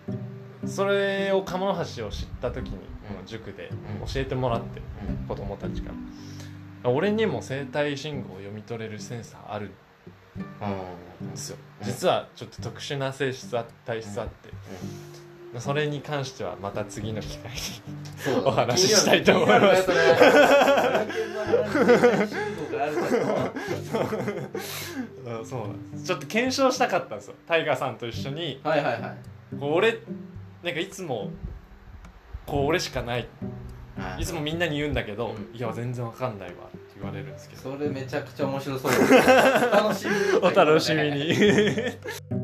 [0.67, 2.79] それを鴨の橋を知った時に
[3.27, 3.71] 塾で
[4.01, 4.07] うん。
[4.07, 5.17] 教えてもらってうん。
[5.29, 5.93] 子供たちか
[6.83, 6.91] ら。
[6.91, 9.71] 俺にも生体信号を読み取れるセンサーある。
[11.27, 11.31] ん。
[11.31, 11.57] ですよ。
[11.59, 14.49] うん実はちょっと特殊な性質あ体質あって
[15.61, 17.59] それに関してはまた次の機会に
[18.45, 19.85] お話ししたいと思います。
[19.85, 19.93] そ
[25.31, 26.05] うんそうなんです。
[26.05, 27.35] ちょっと検証したかったんですよ。
[27.47, 28.61] タイガーさんと一緒に。
[28.63, 29.17] はいはいはい。
[29.59, 29.99] こう俺
[30.63, 31.31] なんかいつも
[32.47, 33.29] こう俺しかない。
[33.97, 35.57] はいいつもみんなに言うんだけど、うん。
[35.57, 37.63] いや全然わかんないわって言言われるんですけど。
[37.63, 42.44] それめちゃくちゃ面白そうです お楽しみにお楽しみに